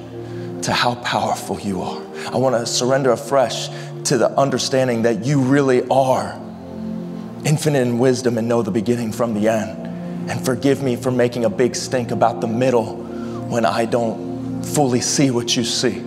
[0.63, 2.03] to how powerful you are.
[2.33, 3.69] I want to surrender afresh
[4.05, 6.41] to the understanding that you really are
[7.45, 10.31] infinite in wisdom and know the beginning from the end.
[10.31, 15.01] And forgive me for making a big stink about the middle when I don't fully
[15.01, 16.03] see what you see.